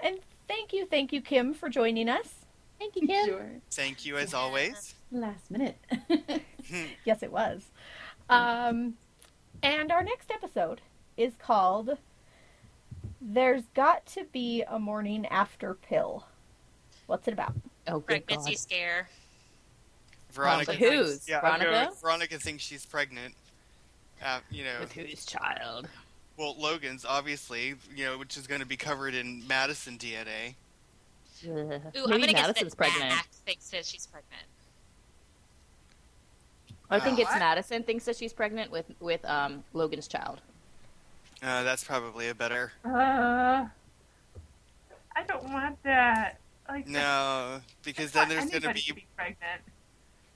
[0.02, 2.45] And thank you, thank you, Kim, for joining us.
[2.78, 3.26] Thank you, Kim.
[3.26, 3.50] Sure.
[3.70, 4.94] Thank you as always.
[5.10, 5.76] Last minute.
[7.04, 7.62] Yes, it was.
[8.28, 8.94] Um,
[9.62, 10.80] and our next episode
[11.16, 11.96] is called
[13.20, 16.26] There's Got to Be a Morning After Pill.
[17.06, 17.52] What's it about?
[17.86, 18.26] Oh, good God.
[18.26, 19.08] Pregnancy scare.
[20.32, 20.72] Veronica.
[20.72, 21.08] With whose?
[21.10, 21.94] thinks- yeah, I'm Veronica?
[22.02, 23.34] Veronica thinks she's pregnant.
[24.20, 25.88] Uh, you know, With whose child?
[26.36, 30.54] well, Logan's obviously, you know, which is going to be covered in Madison DNA.
[31.46, 31.52] Ugh.
[31.52, 33.10] Ooh, I'm Maybe gonna Madison's guess that pregnant.
[33.10, 34.42] Mac thinks that she's pregnant.
[36.90, 37.38] I think it's What?
[37.40, 40.40] Madison thinks that she's pregnant with with um, Logan's child.
[41.42, 42.72] Uh, that's probably a better.
[42.84, 43.66] Uh,
[45.14, 46.38] I don't want that.
[46.68, 48.82] Like, No, because then there's gonna be.
[48.94, 49.62] be pregnant.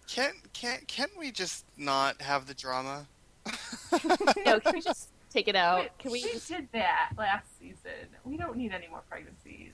[0.09, 3.07] Can't can't can't we just not have the drama?
[4.45, 5.83] No, can we just take it out?
[5.83, 8.09] we, Can we we just did that last season.
[8.25, 9.73] We don't need any more pregnancies.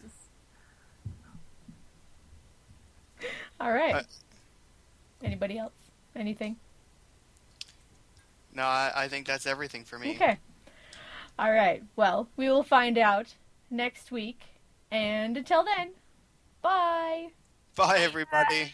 [3.60, 3.94] All right.
[3.94, 4.02] Uh,
[5.22, 5.72] Anybody else?
[6.14, 6.56] Anything?
[8.54, 10.10] No, I, I think that's everything for me.
[10.10, 10.38] Okay.
[11.38, 11.82] All right.
[11.96, 13.34] Well, we will find out
[13.70, 14.40] next week.
[14.90, 15.90] And until then,
[16.62, 17.28] bye.
[17.74, 18.72] Bye, everybody.